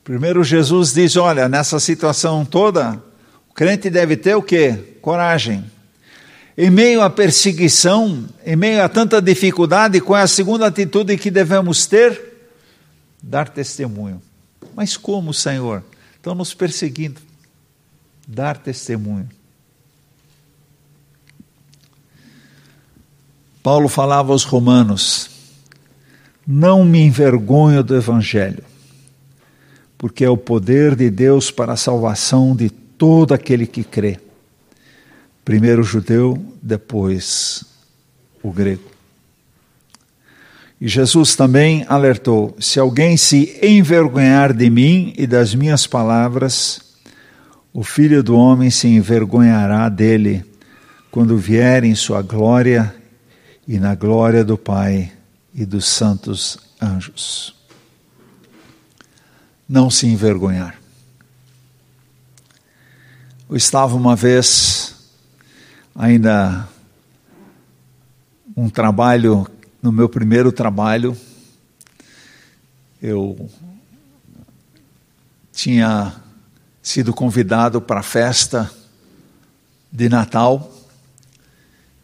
[0.03, 3.01] Primeiro Jesus diz: olha, nessa situação toda,
[3.47, 4.97] o crente deve ter o quê?
[4.99, 5.63] Coragem.
[6.57, 11.29] Em meio à perseguição, em meio a tanta dificuldade, qual é a segunda atitude que
[11.29, 12.19] devemos ter?
[13.21, 14.21] Dar testemunho.
[14.73, 15.83] Mas como, Senhor?
[16.15, 17.21] Estão nos perseguindo.
[18.27, 19.29] Dar testemunho.
[23.65, 25.27] Paulo falava aos Romanos:
[26.45, 28.63] Não me envergonho do Evangelho,
[29.97, 34.19] porque é o poder de Deus para a salvação de todo aquele que crê.
[35.43, 37.65] Primeiro o judeu, depois
[38.43, 38.83] o grego.
[40.79, 46.81] E Jesus também alertou: se alguém se envergonhar de mim e das minhas palavras,
[47.73, 50.45] o filho do homem se envergonhará dele
[51.09, 52.93] quando vier em sua glória
[53.67, 55.11] e na glória do Pai
[55.53, 57.55] e dos santos anjos.
[59.67, 60.79] Não se envergonhar.
[63.49, 64.95] Eu estava uma vez,
[65.95, 66.67] ainda
[68.55, 69.47] um trabalho,
[69.81, 71.17] no meu primeiro trabalho,
[73.01, 73.49] eu
[75.51, 76.13] tinha
[76.81, 78.69] sido convidado para a festa
[79.91, 80.74] de Natal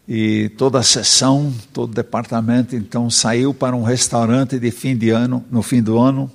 [0.06, 5.10] e toda a sessão, todo o departamento, então saiu para um restaurante de fim de
[5.10, 6.30] ano, no fim do ano,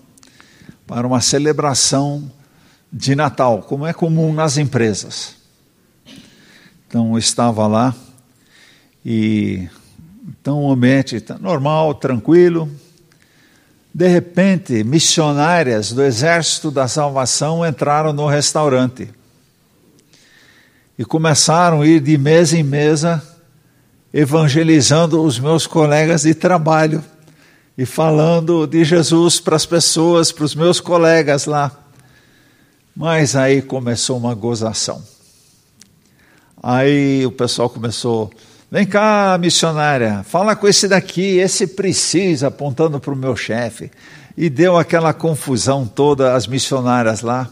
[0.85, 2.31] para uma celebração
[2.91, 5.35] de Natal, como é comum nas empresas.
[6.87, 7.93] Então eu estava lá
[9.05, 9.67] e
[10.27, 12.69] então o ambiente normal, tranquilo.
[13.93, 19.09] De repente, missionárias do Exército da Salvação entraram no restaurante
[20.97, 23.36] e começaram a ir de mesa em mesa
[24.13, 27.03] evangelizando os meus colegas de trabalho
[27.77, 31.71] e falando de Jesus para as pessoas, para os meus colegas lá.
[32.95, 35.03] Mas aí começou uma gozação.
[36.61, 38.31] Aí o pessoal começou,
[38.71, 43.91] vem cá, missionária, fala com esse daqui, esse precisa, apontando para o meu chefe.
[44.35, 47.47] E deu aquela confusão toda, as missionárias lá,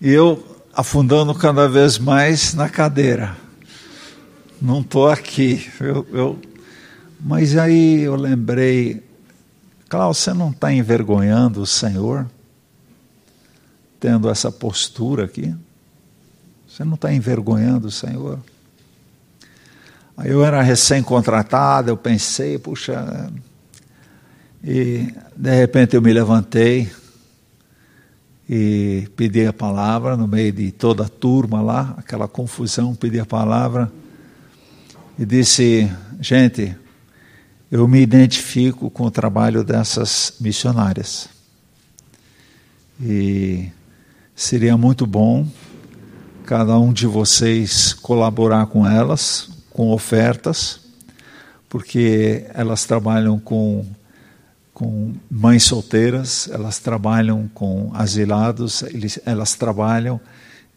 [0.00, 3.36] e eu afundando cada vez mais na cadeira
[4.62, 5.68] não estou aqui.
[5.80, 6.38] Eu, eu,
[7.20, 9.02] mas aí eu lembrei,
[9.88, 12.30] Cláudio, você não está envergonhando o Senhor?
[13.98, 15.52] Tendo essa postura aqui?
[16.68, 18.38] Você não está envergonhando o Senhor?
[20.16, 23.30] Aí eu era recém-contratado, eu pensei, puxa.
[24.62, 26.88] E de repente eu me levantei
[28.48, 33.26] e pedi a palavra no meio de toda a turma lá, aquela confusão, pedi a
[33.26, 33.90] palavra
[35.18, 35.90] e disse:
[36.20, 36.76] Gente,
[37.70, 41.28] eu me identifico com o trabalho dessas missionárias.
[43.00, 43.68] E
[44.34, 45.46] seria muito bom
[46.44, 50.80] cada um de vocês colaborar com elas, com ofertas,
[51.68, 53.86] porque elas trabalham com,
[54.74, 60.20] com mães solteiras, elas trabalham com asilados, eles, elas trabalham,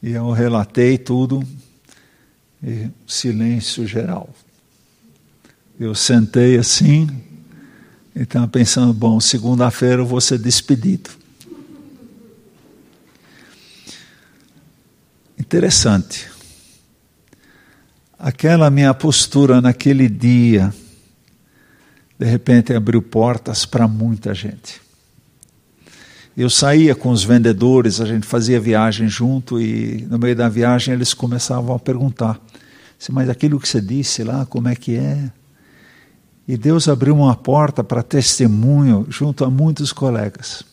[0.02, 1.44] e eu relatei tudo,
[2.66, 4.28] e silêncio geral.
[5.80, 7.08] Eu sentei assim,
[8.16, 11.12] e estava pensando, bom, segunda-feira eu vou ser despedido.
[15.38, 16.28] Interessante.
[18.18, 20.74] Aquela minha postura naquele dia,
[22.18, 24.85] de repente abriu portas para muita gente.
[26.38, 30.94] Eu saía com os vendedores, a gente fazia viagem junto e no meio da viagem
[30.94, 32.40] eles começavam a perguntar:
[33.10, 35.32] mas aquilo que você disse lá, como é que é?
[36.48, 40.64] E Deus abriu uma porta para testemunho junto a muitos colegas.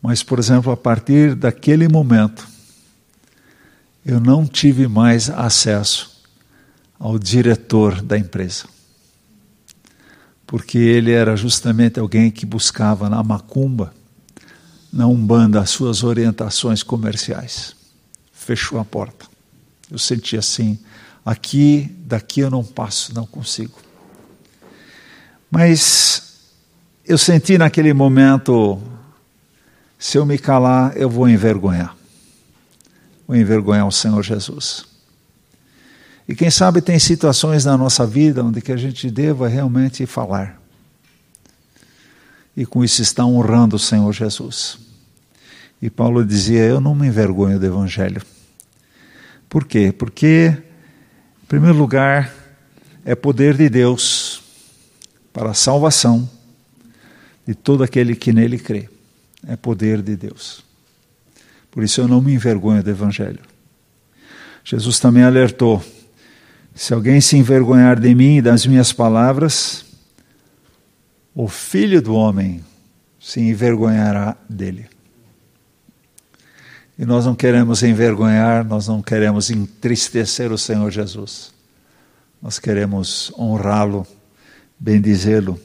[0.00, 2.46] Mas, por exemplo, a partir daquele momento,
[4.04, 6.22] eu não tive mais acesso
[6.98, 8.75] ao diretor da empresa.
[10.46, 13.92] Porque ele era justamente alguém que buscava na macumba,
[14.92, 17.74] na umbanda, as suas orientações comerciais.
[18.32, 19.26] Fechou a porta.
[19.90, 20.78] Eu senti assim,
[21.24, 23.78] aqui, daqui eu não passo, não consigo.
[25.50, 26.22] Mas
[27.04, 28.80] eu senti naquele momento,
[29.98, 31.96] se eu me calar, eu vou envergonhar
[33.26, 34.84] ou envergonhar o Senhor Jesus.
[36.28, 40.60] E quem sabe tem situações na nossa vida onde que a gente deva realmente falar.
[42.56, 44.78] E com isso está honrando o Senhor Jesus.
[45.80, 48.22] E Paulo dizia: Eu não me envergonho do Evangelho.
[49.48, 49.92] Por quê?
[49.92, 50.56] Porque,
[51.42, 52.32] em primeiro lugar,
[53.04, 54.42] é poder de Deus
[55.32, 56.28] para a salvação
[57.46, 58.88] de todo aquele que nele crê.
[59.46, 60.64] É poder de Deus.
[61.70, 63.40] Por isso eu não me envergonho do Evangelho.
[64.64, 65.84] Jesus também alertou:
[66.76, 69.86] se alguém se envergonhar de mim e das minhas palavras,
[71.34, 72.62] o filho do homem
[73.18, 74.86] se envergonhará dele.
[76.98, 81.50] E nós não queremos envergonhar, nós não queremos entristecer o Senhor Jesus.
[82.42, 84.06] Nós queremos honrá-lo,
[84.78, 85.58] bendizê-lo.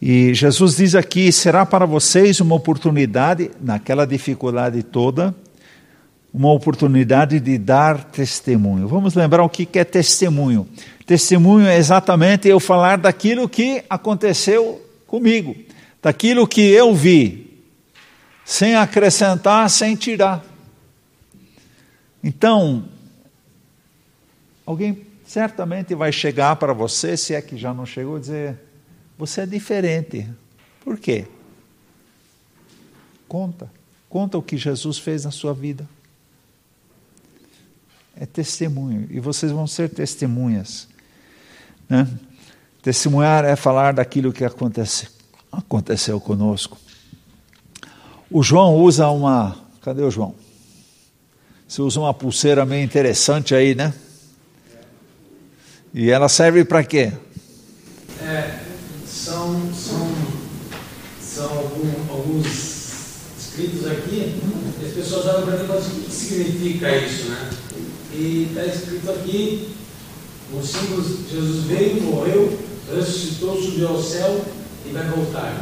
[0.00, 5.34] E Jesus diz aqui: será para vocês uma oportunidade, naquela dificuldade toda,
[6.32, 8.88] uma oportunidade de dar testemunho.
[8.88, 10.66] Vamos lembrar o que é testemunho.
[11.04, 15.54] Testemunho é exatamente eu falar daquilo que aconteceu comigo,
[16.00, 17.62] daquilo que eu vi,
[18.44, 20.42] sem acrescentar, sem tirar.
[22.24, 22.84] Então,
[24.64, 28.58] alguém certamente vai chegar para você, se é que já não chegou, dizer
[29.18, 30.28] você é diferente.
[30.84, 31.26] Por quê?
[33.28, 33.70] Conta.
[34.08, 35.88] Conta o que Jesus fez na sua vida.
[38.16, 39.06] É testemunho.
[39.10, 40.88] E vocês vão ser testemunhas.
[41.88, 42.06] Né?
[42.82, 45.08] Testemunhar é falar daquilo que acontece,
[45.50, 46.76] aconteceu conosco.
[48.30, 49.56] O João usa uma.
[49.82, 50.34] Cadê o João?
[51.68, 53.94] Você usa uma pulseira meio interessante aí, né?
[55.94, 57.12] E ela serve para quê?
[58.22, 58.60] É,
[59.06, 60.08] são, são,
[61.20, 62.72] são algum, alguns
[63.38, 64.40] escritos aqui,
[64.84, 67.50] as pessoas olham para mim assim, o que significa isso, né?
[68.22, 69.74] E está escrito aqui,
[70.52, 72.56] o símbolo, Jesus veio, morreu,
[72.94, 74.44] ressuscitou, subiu ao céu
[74.86, 75.60] e vai voltar.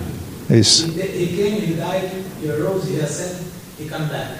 [0.51, 0.89] Isso.
[0.89, 2.11] He, he came, he died,
[2.43, 3.47] he arose, he ascended,
[3.79, 4.35] he came back.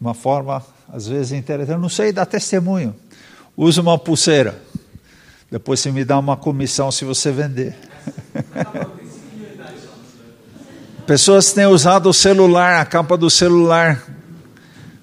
[0.00, 1.72] Uma forma, às vezes, interessante.
[1.72, 2.94] Eu não sei dar testemunho.
[3.56, 4.62] Usa uma pulseira.
[5.50, 7.76] Depois você me dá uma comissão se você vender.
[11.08, 14.00] Pessoas têm usado o celular, a capa do celular,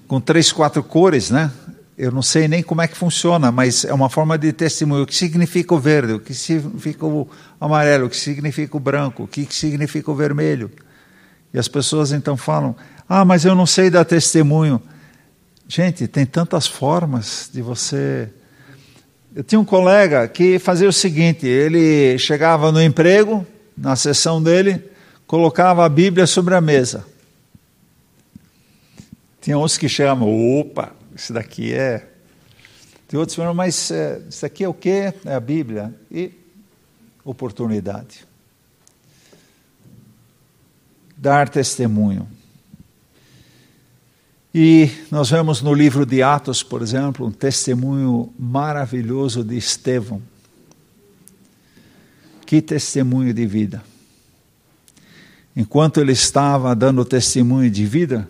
[0.08, 1.52] com três, quatro cores, né?
[1.96, 5.04] Eu não sei nem como é que funciona, mas é uma forma de testemunho.
[5.04, 6.12] O que significa o verde?
[6.12, 7.28] O que significa o
[7.60, 8.06] amarelo?
[8.06, 9.22] O que significa o branco?
[9.22, 10.70] O que significa o vermelho?
[11.54, 12.76] E as pessoas então falam:
[13.08, 14.80] Ah, mas eu não sei dar testemunho.
[15.66, 18.28] Gente, tem tantas formas de você
[19.36, 24.82] eu tinha um colega que fazia o seguinte: ele chegava no emprego, na sessão dele,
[25.26, 27.04] colocava a Bíblia sobre a mesa.
[29.42, 30.26] Tinha uns que chamam,
[30.58, 32.06] opa, isso daqui é.
[33.08, 35.14] Tem outros falam, mas é, isso aqui é o quê?
[35.24, 35.94] É a Bíblia.
[36.10, 36.30] E
[37.24, 38.26] oportunidade.
[41.16, 42.28] Dar testemunho.
[44.54, 50.22] E nós vemos no livro de Atos, por exemplo, um testemunho maravilhoso de Estevão.
[52.44, 53.82] Que testemunho de vida.
[55.54, 58.28] Enquanto ele estava dando testemunho de vida,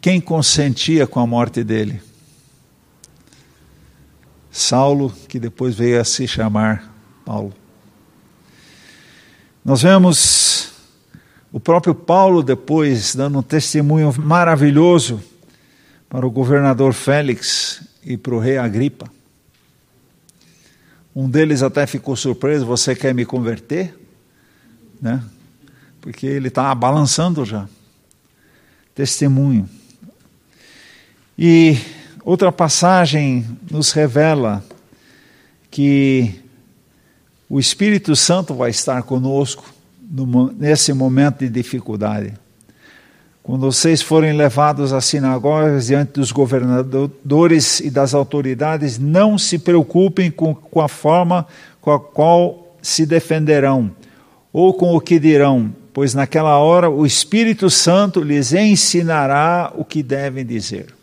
[0.00, 2.00] quem consentia com a morte dele?
[4.50, 6.92] Saulo, que depois veio a se chamar
[7.24, 7.52] Paulo.
[9.64, 10.72] Nós vemos
[11.52, 15.22] o próprio Paulo depois dando um testemunho maravilhoso
[16.08, 19.10] para o governador Félix e para o rei Agripa.
[21.14, 23.94] Um deles até ficou surpreso: Você quer me converter?
[25.00, 25.22] Né?
[26.00, 27.68] Porque ele está balançando já.
[28.94, 29.68] Testemunho.
[31.42, 31.78] E
[32.22, 34.62] outra passagem nos revela
[35.70, 36.34] que
[37.48, 39.64] o Espírito Santo vai estar conosco
[40.58, 42.34] nesse momento de dificuldade.
[43.42, 50.30] Quando vocês forem levados às sinagogas diante dos governadores e das autoridades, não se preocupem
[50.30, 51.46] com, com a forma
[51.80, 53.90] com a qual se defenderão
[54.52, 60.02] ou com o que dirão, pois naquela hora o Espírito Santo lhes ensinará o que
[60.02, 60.99] devem dizer.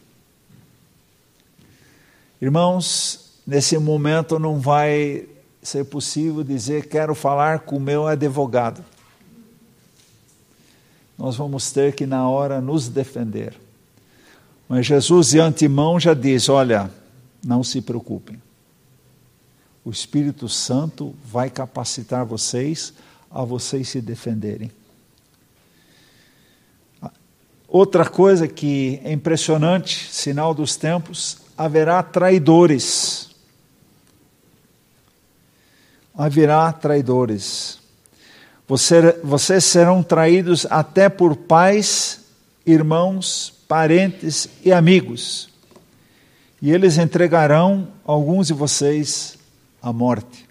[2.42, 5.28] Irmãos, nesse momento não vai
[5.62, 8.84] ser possível dizer quero falar com o meu advogado
[11.18, 13.56] nós vamos ter que, na hora, nos defender.
[14.70, 16.92] Mas Jesus, de antemão, já diz: olha,
[17.44, 18.40] não se preocupem.
[19.84, 22.94] O Espírito Santo vai capacitar vocês
[23.32, 24.70] a vocês se defenderem.
[27.68, 33.30] Outra coisa que é impressionante, sinal dos tempos, haverá traidores.
[36.16, 37.80] Haverá traidores.
[38.68, 42.26] Você, vocês serão traídos até por pais,
[42.66, 45.50] irmãos, parentes e amigos.
[46.62, 49.38] E eles entregarão alguns de vocês
[49.82, 50.48] à morte.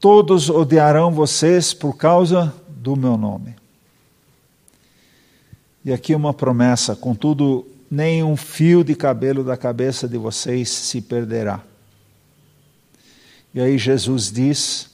[0.00, 3.56] Todos odiarão vocês por causa do meu nome.
[5.84, 11.00] E aqui uma promessa: contudo, nem um fio de cabelo da cabeça de vocês se
[11.00, 11.62] perderá.
[13.54, 14.90] E aí Jesus diz: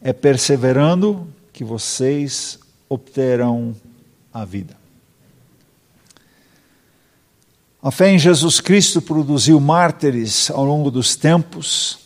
[0.00, 2.58] é perseverando que vocês
[2.88, 3.74] obterão
[4.32, 4.76] a vida.
[7.82, 11.98] A fé em Jesus Cristo produziu mártires ao longo dos tempos.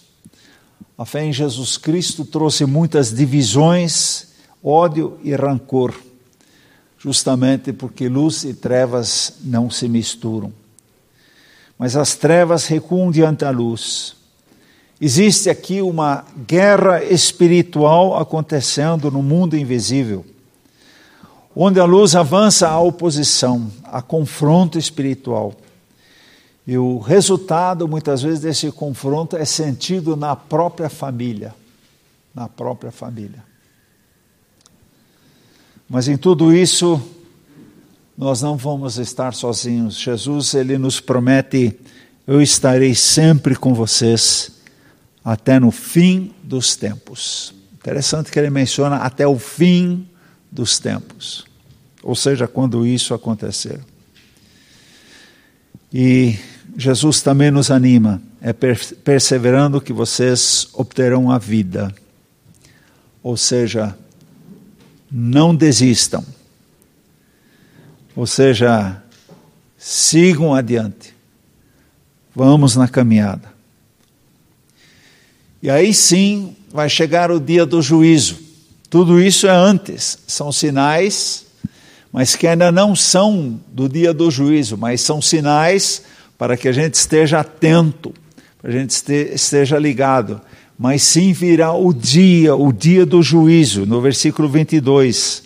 [0.97, 4.29] A fé em Jesus Cristo trouxe muitas divisões,
[4.63, 5.93] ódio e rancor,
[7.05, 10.51] justamente porque luz e trevas não se misturam.
[11.79, 14.17] Mas as trevas recuam diante da luz.
[14.99, 20.25] Existe aqui uma guerra espiritual acontecendo no mundo invisível,
[21.55, 25.53] onde a luz avança à oposição, a confronto espiritual.
[26.67, 31.55] E o resultado, muitas vezes, desse confronto é sentido na própria família.
[32.35, 33.54] Na própria família.
[35.89, 37.01] Mas em tudo isso,
[38.17, 39.99] nós não vamos estar sozinhos.
[39.99, 41.79] Jesus, ele nos promete:
[42.27, 44.53] eu estarei sempre com vocês
[45.25, 47.55] até no fim dos tempos.
[47.75, 50.09] Interessante que ele menciona até o fim
[50.51, 51.45] dos tempos,
[52.03, 53.81] ou seja, quando isso acontecer.
[55.93, 56.39] E
[56.77, 61.95] Jesus também nos anima, é perseverando que vocês obterão a vida.
[63.23, 63.97] Ou seja,
[65.17, 66.25] não desistam.
[68.17, 69.01] Ou seja,
[69.79, 71.15] sigam adiante.
[72.35, 73.55] Vamos na caminhada.
[75.63, 78.41] E aí sim vai chegar o dia do juízo.
[78.91, 81.47] Tudo isso é antes, são sinais,
[82.13, 86.03] mas que ainda não são do dia do juízo, mas são sinais
[86.37, 88.13] para que a gente esteja atento,
[88.61, 88.91] para a gente
[89.33, 90.41] esteja ligado.
[90.79, 95.45] Mas sim virá o dia, o dia do juízo, no versículo 22.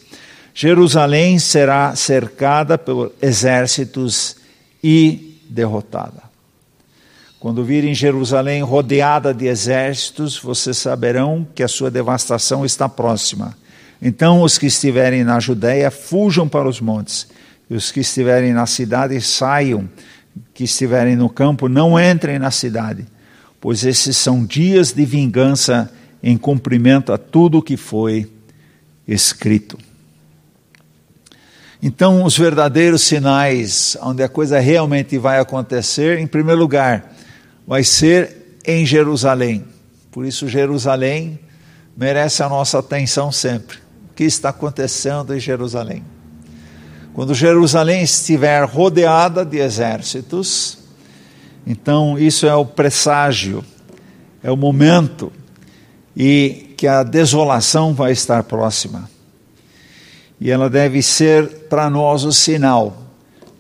[0.55, 4.37] Jerusalém será cercada pelos exércitos
[4.83, 6.29] e derrotada.
[7.39, 13.57] Quando virem Jerusalém rodeada de exércitos, vocês saberão que a sua devastação está próxima.
[14.03, 17.29] Então os que estiverem na Judéia fujam para os montes,
[17.71, 19.89] e os que estiverem na cidade saiam,
[20.53, 23.07] que estiverem no campo não entrem na cidade,
[23.61, 25.93] pois esses são dias de vingança
[26.23, 28.31] em cumprimento a tudo o que foi
[29.07, 29.79] escrito.
[31.81, 37.15] Então, os verdadeiros sinais onde a coisa realmente vai acontecer, em primeiro lugar,
[37.67, 39.65] vai ser em Jerusalém.
[40.11, 41.39] Por isso, Jerusalém
[41.97, 43.79] merece a nossa atenção sempre.
[44.11, 46.03] O que está acontecendo em Jerusalém?
[47.15, 50.78] Quando Jerusalém estiver rodeada de exércitos,
[51.71, 53.63] então isso é o presságio,
[54.43, 55.31] é o momento.
[56.17, 59.11] e que a desolação vai estar próxima.
[60.41, 63.03] E ela deve ser para nós o sinal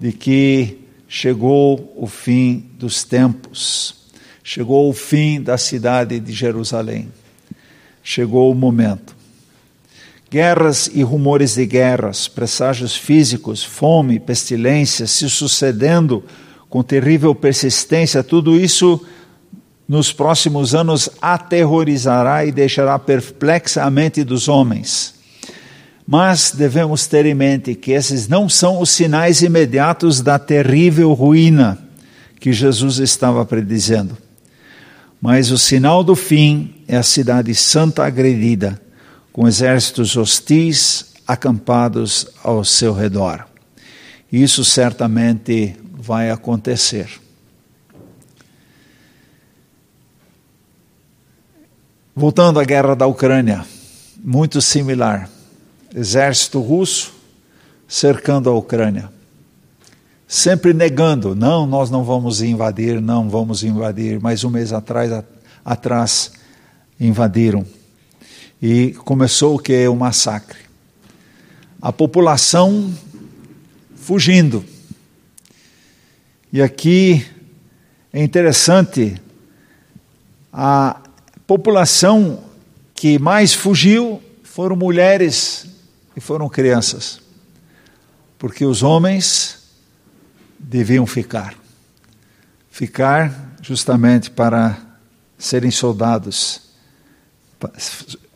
[0.00, 0.78] de que
[1.09, 4.06] chegou o fim dos tempos,
[4.42, 7.12] chegou o fim da cidade de Jerusalém,
[8.02, 9.16] chegou o momento.
[10.30, 16.24] Guerras e rumores de guerras, presságios físicos, fome, pestilências se sucedendo
[16.68, 19.00] com terrível persistência, tudo isso
[19.88, 25.14] nos próximos anos aterrorizará e deixará perplexa a mente dos homens.
[26.06, 31.78] Mas devemos ter em mente que esses não são os sinais imediatos da terrível ruína
[32.38, 34.16] que Jesus estava predizendo.
[35.20, 38.80] Mas o sinal do fim é a cidade santa agredida
[39.32, 43.46] com exércitos hostis acampados ao seu redor.
[44.32, 45.76] Isso certamente
[46.09, 47.20] vai acontecer.
[52.16, 53.66] Voltando à guerra da Ucrânia,
[54.16, 55.28] muito similar.
[55.94, 57.12] Exército russo
[57.86, 59.12] cercando a Ucrânia.
[60.26, 64.18] Sempre negando, não, nós não vamos invadir, não vamos invadir.
[64.18, 65.12] Mas um mês atrás,
[65.62, 66.32] atrás
[66.98, 67.66] invadiram
[68.62, 69.86] e começou o que?
[69.86, 70.59] O massacre.
[71.82, 72.90] A população
[73.94, 74.64] fugindo.
[76.53, 77.26] E aqui
[78.12, 79.20] é interessante,
[80.53, 81.01] a
[81.46, 82.44] população
[82.94, 85.66] que mais fugiu foram mulheres
[86.16, 87.20] e foram crianças,
[88.38, 89.59] porque os homens
[90.59, 91.55] deviam ficar
[92.70, 94.78] ficar justamente para
[95.36, 96.68] serem soldados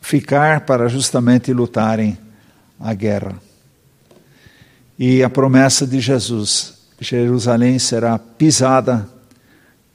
[0.01, 2.17] ficar para justamente lutarem
[2.77, 3.41] a guerra.
[4.99, 6.73] E a promessa de Jesus:
[7.03, 9.07] Jerusalém será pisada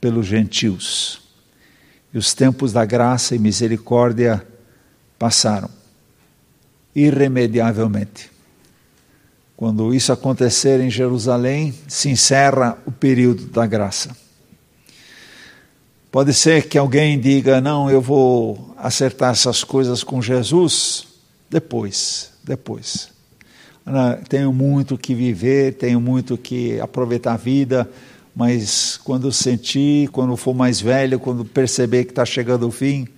[0.01, 1.21] pelos gentios.
[2.13, 4.47] E os tempos da graça e misericórdia
[5.19, 5.71] passaram
[6.95, 8.31] irremediavelmente.
[9.57, 14.17] Quando isso acontecer em Jerusalém, se encerra o período da graça.
[16.11, 21.07] Pode ser que alguém diga: não, eu vou acertar essas coisas com Jesus
[21.51, 23.18] depois, depois.
[24.29, 27.89] Tenho muito que viver, tenho muito que aproveitar a vida,
[28.35, 33.09] mas quando sentir, quando for mais velho, quando perceber que está chegando o fim,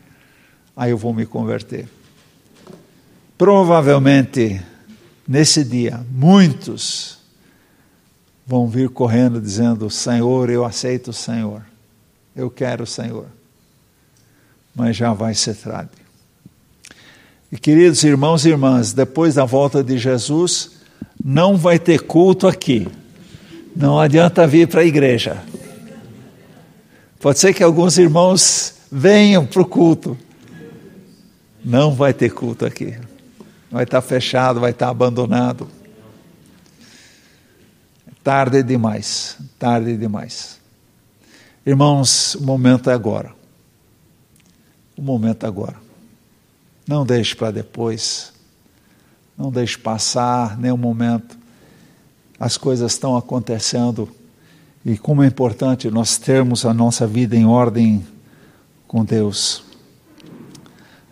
[0.76, 1.88] aí eu vou me converter.
[3.36, 4.60] Provavelmente,
[5.26, 7.18] nesse dia, muitos
[8.46, 11.62] vão vir correndo dizendo: Senhor, eu aceito o Senhor.
[12.34, 13.26] Eu quero, Senhor.
[14.74, 15.99] Mas já vai ser tarde.
[17.52, 20.72] E queridos irmãos e irmãs, depois da volta de Jesus,
[21.22, 22.86] não vai ter culto aqui.
[23.74, 25.42] Não adianta vir para a igreja.
[27.18, 30.16] Pode ser que alguns irmãos venham para o culto.
[31.64, 32.96] Não vai ter culto aqui.
[33.70, 35.68] Vai estar fechado, vai estar abandonado.
[38.22, 40.60] Tarde demais, tarde demais.
[41.66, 43.32] Irmãos, o momento é agora.
[44.96, 45.89] O momento é agora.
[46.90, 48.32] Não deixe para depois.
[49.38, 51.38] Não deixe passar nenhum momento.
[52.36, 54.08] As coisas estão acontecendo
[54.84, 58.04] e como é importante nós termos a nossa vida em ordem
[58.88, 59.62] com Deus.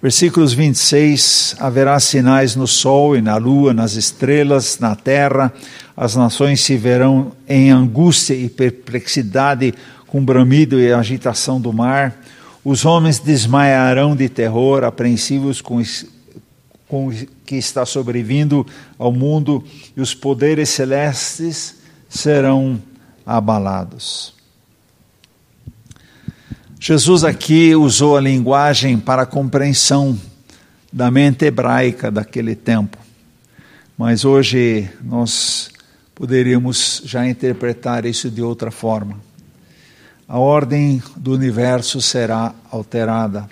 [0.03, 5.55] Versículos 26: Haverá sinais no sol e na lua, nas estrelas, na terra,
[5.97, 9.73] as nações se verão em angústia e perplexidade
[10.09, 12.19] com bramido e agitação do mar.
[12.65, 15.83] Os homens desmaiarão de terror, apreensivos com,
[16.89, 17.11] com
[17.47, 18.67] que está sobrevindo
[18.99, 19.65] ao mundo,
[19.97, 21.77] e os poderes celestes
[22.09, 22.81] serão
[23.25, 24.35] abalados.
[26.81, 30.19] Jesus aqui usou a linguagem para a compreensão
[30.93, 32.99] da mente hebraica daquele tempo,
[33.97, 35.71] mas hoje nós
[36.15, 39.28] poderíamos já interpretar isso de outra forma
[40.29, 43.49] a ordem do universo será alterada.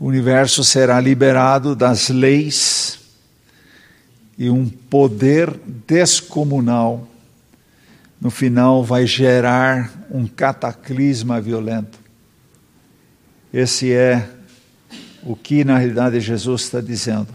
[0.00, 2.98] O universo será liberado das leis
[4.36, 5.48] e um poder
[5.86, 7.06] descomunal
[8.20, 11.98] no final vai gerar um cataclisma violento.
[13.52, 14.28] Esse é
[15.22, 17.28] o que na realidade Jesus está dizendo.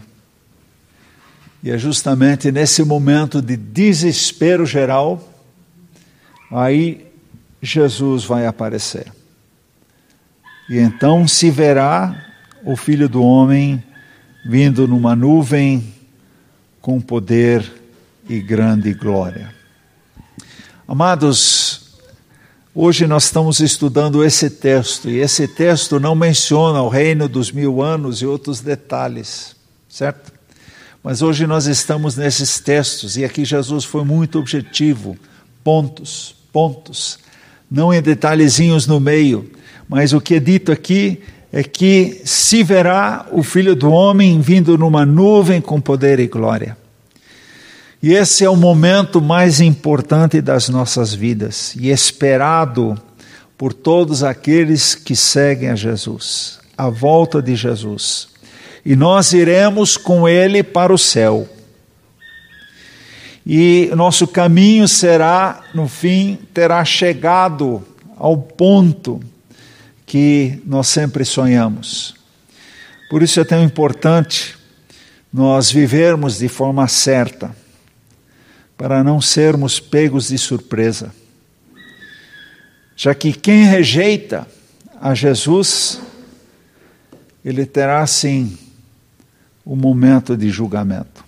[1.62, 5.37] E é justamente nesse momento de desespero geral
[6.50, 7.06] Aí
[7.60, 9.12] Jesus vai aparecer.
[10.68, 12.26] E então se verá
[12.64, 13.82] o Filho do Homem
[14.44, 15.94] vindo numa nuvem
[16.80, 17.70] com poder
[18.28, 19.54] e grande glória.
[20.86, 21.88] Amados,
[22.80, 27.82] Hoje nós estamos estudando esse texto, e esse texto não menciona o reino dos mil
[27.82, 29.56] anos e outros detalhes,
[29.88, 30.32] certo?
[31.02, 35.16] Mas hoje nós estamos nesses textos, e aqui Jesus foi muito objetivo,
[35.64, 37.20] pontos, pontos,
[37.70, 39.48] não em detalhezinhos no meio,
[39.88, 41.20] mas o que é dito aqui
[41.52, 46.76] é que se verá o Filho do Homem vindo numa nuvem com poder e glória.
[48.02, 53.00] E esse é o momento mais importante das nossas vidas e esperado
[53.56, 58.30] por todos aqueles que seguem a Jesus, a volta de Jesus.
[58.84, 61.48] E nós iremos com Ele para o céu.
[63.50, 67.82] E nosso caminho será, no fim, terá chegado
[68.14, 69.20] ao ponto
[70.04, 72.14] que nós sempre sonhamos.
[73.08, 74.54] Por isso é tão importante
[75.32, 77.56] nós vivermos de forma certa
[78.76, 81.10] para não sermos pegos de surpresa.
[82.94, 84.46] Já que quem rejeita
[85.00, 86.02] a Jesus,
[87.42, 88.58] ele terá sim
[89.64, 91.27] o momento de julgamento.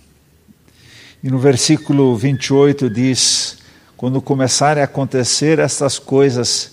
[1.23, 3.59] E no versículo 28 diz:
[3.95, 6.71] quando começarem a acontecer estas coisas,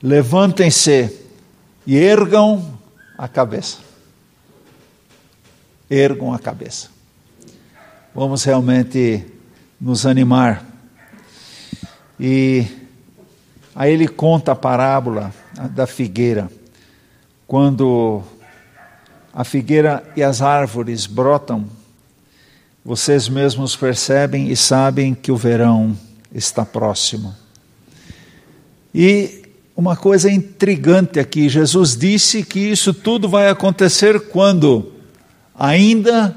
[0.00, 1.10] levantem-se
[1.84, 2.78] e ergam
[3.18, 3.78] a cabeça.
[5.90, 6.88] Ergam a cabeça.
[8.14, 9.26] Vamos realmente
[9.80, 10.64] nos animar.
[12.20, 12.64] E
[13.74, 15.34] aí ele conta a parábola
[15.72, 16.48] da figueira,
[17.48, 18.22] quando
[19.34, 21.66] a figueira e as árvores brotam,
[22.84, 25.96] vocês mesmos percebem e sabem que o verão
[26.34, 27.34] está próximo.
[28.94, 29.42] E
[29.76, 34.92] uma coisa intrigante aqui: Jesus disse que isso tudo vai acontecer quando?
[35.54, 36.36] Ainda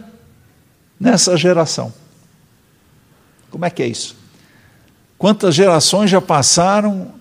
[0.99, 1.91] nessa geração.
[3.49, 4.15] Como é que é isso?
[5.17, 7.13] Quantas gerações já passaram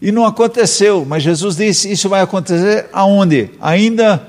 [0.00, 3.50] e não aconteceu, mas Jesus disse: Isso vai acontecer aonde?
[3.60, 4.28] Ainda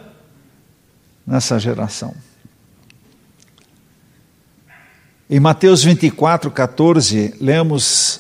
[1.25, 2.13] nessa geração.
[5.27, 8.19] Em Mateus 24, 14, lemos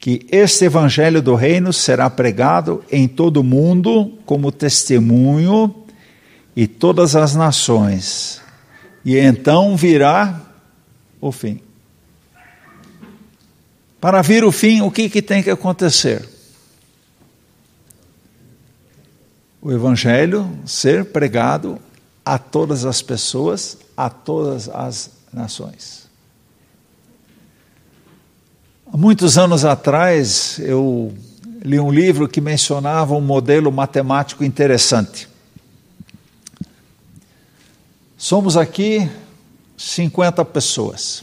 [0.00, 5.74] que este evangelho do reino será pregado em todo o mundo como testemunho
[6.54, 8.40] e todas as nações,
[9.04, 10.40] e então virá
[11.20, 11.60] o fim.
[14.00, 16.24] Para vir o fim, o que, que tem que acontecer?
[19.60, 21.80] O Evangelho ser pregado
[22.24, 26.07] a todas as pessoas, a todas as nações.
[28.90, 31.14] Há muitos anos atrás, eu
[31.62, 35.28] li um livro que mencionava um modelo matemático interessante.
[38.16, 39.06] Somos aqui
[39.76, 41.22] 50 pessoas.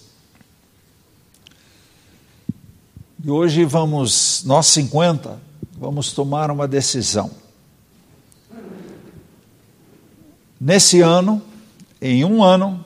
[3.23, 5.41] E hoje vamos, nós 50,
[5.75, 7.31] vamos tomar uma decisão.
[10.61, 11.41] Nesse ano,
[11.99, 12.85] em um ano,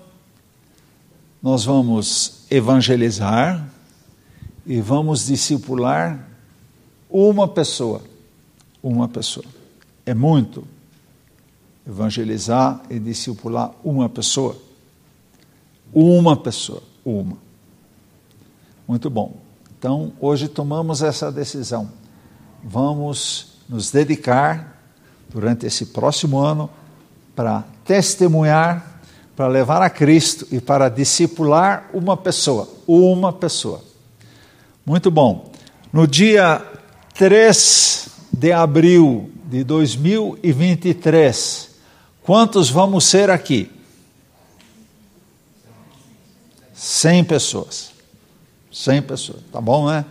[1.44, 3.70] nós vamos evangelizar
[4.70, 6.30] e vamos discipular
[7.10, 8.04] uma pessoa.
[8.84, 9.46] Uma pessoa.
[10.06, 10.64] É muito
[11.88, 14.56] evangelizar e discipular uma pessoa.
[15.92, 16.84] Uma pessoa.
[17.04, 17.36] Uma.
[18.88, 19.38] Muito bom.
[19.80, 21.90] Então, hoje tomamos essa decisão.
[22.64, 24.80] Vamos nos dedicar
[25.30, 26.70] durante esse próximo ano
[27.36, 29.02] para testemunhar,
[29.36, 33.89] para levar a Cristo e para discipular uma pessoa, uma pessoa.
[34.90, 35.52] Muito bom.
[35.94, 36.66] No dia
[37.14, 41.70] 3 de abril de 2023,
[42.24, 43.72] quantos vamos ser aqui?
[46.74, 47.92] 100 pessoas.
[48.74, 50.04] 100 pessoas, tá bom, né?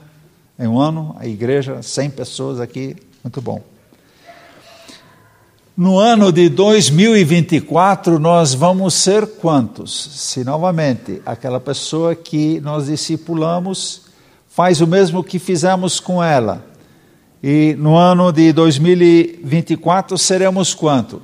[0.56, 3.60] Em um ano, a igreja, 100 pessoas aqui, muito bom.
[5.76, 10.20] No ano de 2024, nós vamos ser quantos?
[10.20, 14.06] Se novamente aquela pessoa que nós discipulamos
[14.58, 16.66] faz o mesmo que fizemos com ela.
[17.40, 21.22] E no ano de 2024 seremos quanto?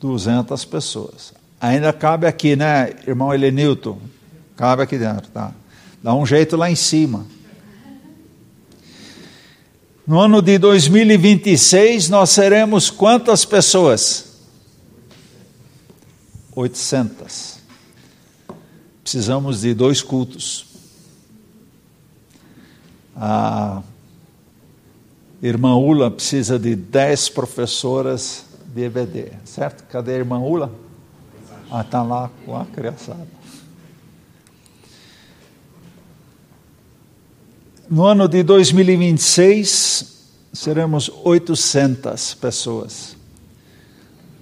[0.00, 1.32] 200 pessoas.
[1.60, 4.00] Ainda cabe aqui, né, irmão Elenilton?
[4.56, 5.52] Cabe aqui dentro, tá?
[6.02, 7.24] Dá um jeito lá em cima.
[10.04, 14.40] No ano de 2026, nós seremos quantas pessoas?
[16.52, 17.55] 800.
[19.06, 20.66] Precisamos de dois cultos.
[23.14, 23.80] A
[25.40, 29.84] irmã Ula precisa de dez professoras de EBD, certo?
[29.84, 30.72] Cadê a irmã Ula?
[31.70, 33.28] Ah, está lá com a criançada.
[37.88, 40.14] No ano de 2026,
[40.52, 43.15] seremos 800 pessoas.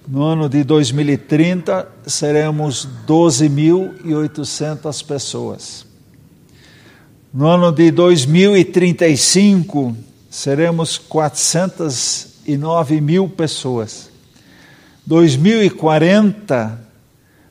[0.07, 5.83] No ano de 2030, seremos 12.800 pessoas.
[7.33, 9.97] No ano de 2035,
[10.29, 14.11] seremos 409 mil pessoas.
[15.07, 16.79] 2040,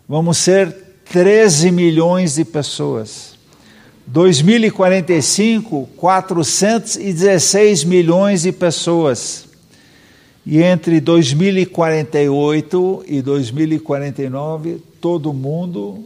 [0.09, 0.72] vamos ser
[1.11, 3.34] 13 milhões de pessoas.
[4.07, 9.43] 2045, 416 milhões de pessoas.
[10.47, 16.05] E entre 2048 e 2049, todo mundo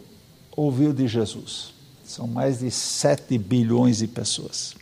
[0.57, 1.75] ouviu de Jesus.
[2.05, 4.77] São mais de 7 bilhões de pessoas.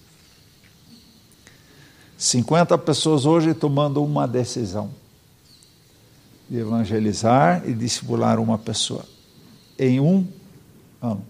[2.19, 4.91] 50 pessoas hoje tomando uma decisão
[6.49, 9.05] de evangelizar e discipular uma pessoa
[9.79, 10.27] em um
[11.03, 11.25] ano.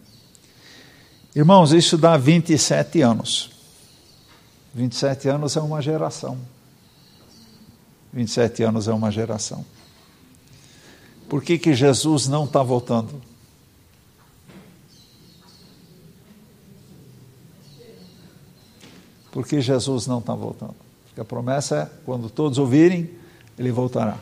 [1.35, 3.51] Irmãos, isso dá 27 anos.
[4.74, 6.37] 27 anos é uma geração.
[8.17, 9.64] 27 anos é uma geração.
[11.29, 13.23] Por que, que Jesus não está voltando?
[19.31, 20.75] Por que Jesus não está voltando?
[21.05, 23.09] Porque a promessa é: quando todos ouvirem,
[23.57, 24.19] ele voltará.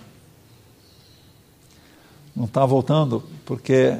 [2.36, 3.96] Não está voltando porque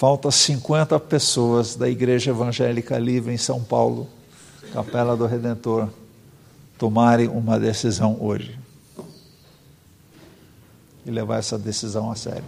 [0.00, 4.08] Falta 50 pessoas da Igreja Evangélica Livre em São Paulo,
[4.72, 5.90] Capela do Redentor,
[6.78, 8.59] tomarem uma decisão hoje.
[11.10, 12.44] E levar essa decisão a sério.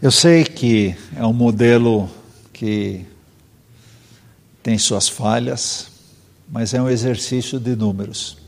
[0.00, 2.08] Eu sei que é um modelo
[2.52, 3.04] que
[4.62, 5.88] tem suas falhas,
[6.48, 8.38] mas é um exercício de números.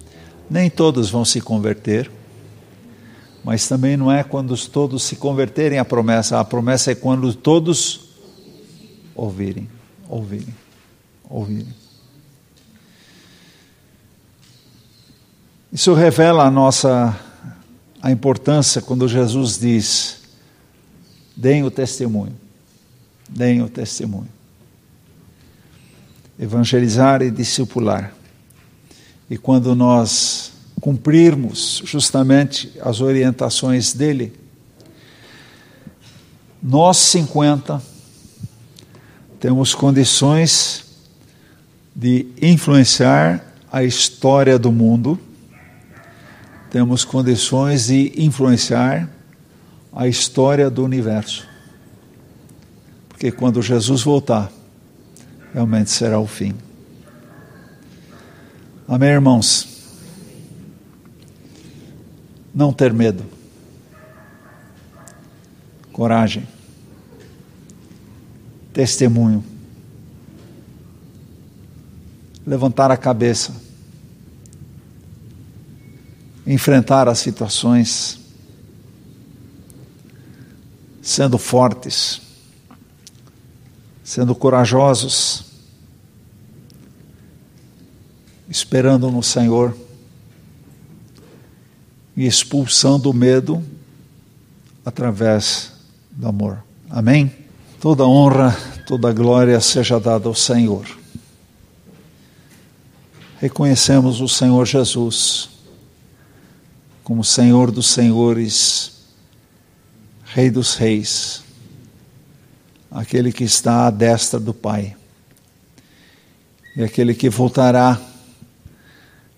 [0.48, 2.08] Nem todos vão se converter
[3.44, 8.12] mas também não é quando todos se converterem à promessa, a promessa é quando todos
[9.14, 9.68] ouvirem,
[10.08, 10.54] ouvirem,
[11.28, 11.81] ouvirem.
[15.72, 17.18] Isso revela a nossa
[18.02, 20.20] a importância quando Jesus diz:
[21.36, 22.36] deem o testemunho,
[23.28, 24.28] deem o testemunho.
[26.38, 28.12] Evangelizar e discipular.
[29.30, 30.52] E quando nós
[30.82, 34.32] cumprirmos justamente as orientações dele.
[36.60, 37.80] Nós 50
[39.38, 40.84] temos condições
[41.94, 45.18] de influenciar a história do mundo,
[46.72, 49.06] temos condições de influenciar
[49.92, 51.46] a história do universo.
[53.10, 54.50] Porque quando Jesus voltar,
[55.52, 56.54] realmente será o fim.
[58.88, 59.68] Amém, irmãos?
[62.54, 63.22] Não ter medo.
[65.92, 66.48] Coragem.
[68.72, 69.44] Testemunho.
[72.46, 73.52] Levantar a cabeça.
[76.46, 78.20] Enfrentar as situações.
[81.00, 82.20] Sendo fortes.
[84.02, 85.44] Sendo corajosos.
[88.48, 89.76] Esperando no Senhor
[92.16, 93.62] e expulsando o medo
[94.84, 95.72] através
[96.10, 96.62] do amor.
[96.90, 97.32] Amém?
[97.80, 100.86] Toda honra, toda glória seja dada ao Senhor.
[103.40, 105.48] Reconhecemos o Senhor Jesus
[107.02, 108.92] como Senhor dos Senhores,
[110.24, 111.42] Rei dos Reis,
[112.90, 114.96] aquele que está à destra do Pai
[116.76, 118.00] e aquele que voltará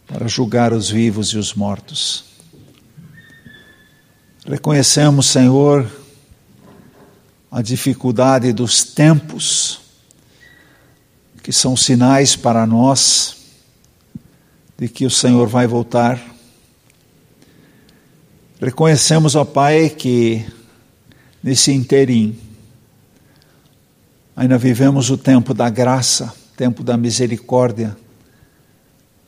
[0.06, 2.24] para julgar os vivos e os mortos.
[4.46, 5.90] Reconhecemos, Senhor,
[7.50, 9.80] a dificuldade dos tempos,
[11.42, 13.36] que são sinais para nós
[14.78, 16.33] de que o Senhor vai voltar.
[18.64, 20.42] Reconhecemos, ó Pai, que
[21.42, 22.34] nesse interim
[24.34, 27.94] ainda vivemos o tempo da graça, tempo da misericórdia,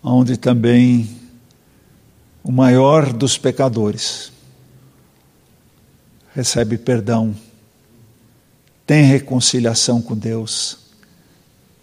[0.02, 1.06] onde também
[2.42, 4.32] o maior dos pecadores
[6.34, 7.36] recebe perdão,
[8.86, 10.78] tem reconciliação com Deus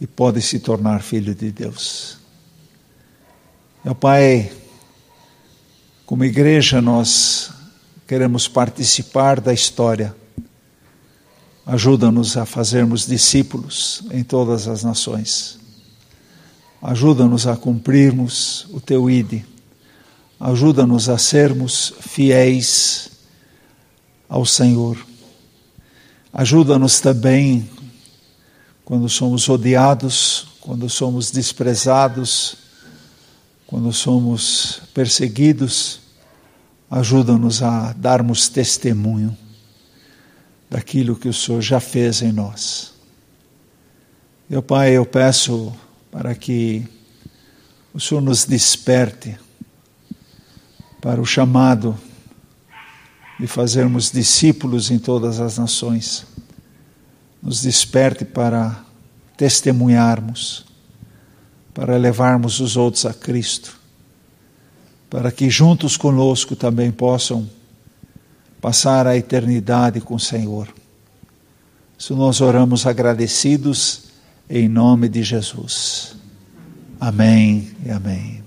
[0.02, 2.18] e pode se tornar filho de Deus.
[3.86, 4.52] Meu Pai,
[6.14, 7.50] como igreja, nós
[8.08, 10.16] queremos participar da história.
[11.66, 15.58] Ajuda-nos a fazermos discípulos em todas as nações.
[16.80, 19.42] Ajuda-nos a cumprirmos o teu ID.
[20.40, 23.10] Ajuda-nos a sermos fiéis
[24.30, 25.04] ao Senhor.
[26.32, 27.68] Ajuda-nos também
[28.86, 32.56] quando somos odiados, quando somos desprezados,
[33.66, 36.03] quando somos perseguidos,
[36.94, 39.36] ajuda-nos a darmos testemunho
[40.70, 42.94] daquilo que o Senhor já fez em nós.
[44.48, 45.74] Meu Pai, eu peço
[46.12, 46.88] para que
[47.96, 49.36] o Senhor nos desperte
[51.02, 51.98] para o chamado
[53.40, 56.28] de fazermos discípulos em todas as nações.
[57.42, 58.86] Nos desperte para
[59.36, 60.64] testemunharmos,
[61.74, 63.83] para levarmos os outros a Cristo,
[65.14, 67.48] para que juntos conosco também possam
[68.60, 70.68] passar a eternidade com o Senhor.
[71.96, 74.06] Isso nós oramos agradecidos
[74.50, 76.16] em nome de Jesus.
[77.00, 78.43] Amém e amém.